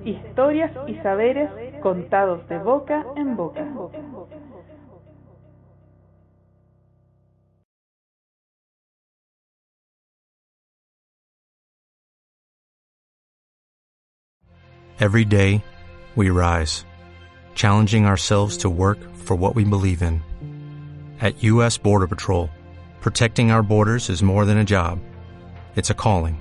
Historias 0.04 0.70
y 0.86 0.94
saberes 1.02 1.50
contados 1.82 2.46
de 2.48 2.58
boca 2.58 3.04
en 3.16 3.36
boca. 3.36 3.64
Every 14.98 15.26
day, 15.26 15.62
we 16.14 16.30
rise, 16.30 16.86
challenging 17.54 18.06
ourselves 18.06 18.56
to 18.58 18.70
work 18.70 18.98
for 19.14 19.36
what 19.36 19.54
we 19.54 19.62
believe 19.62 20.00
in. 20.00 20.22
At 21.20 21.42
U.S. 21.44 21.76
Border 21.76 22.06
Patrol, 22.06 22.48
protecting 23.02 23.50
our 23.50 23.62
borders 23.62 24.08
is 24.08 24.22
more 24.22 24.46
than 24.46 24.56
a 24.56 24.64
job, 24.64 25.00
it's 25.76 25.90
a 25.90 25.94
calling. 25.94 26.40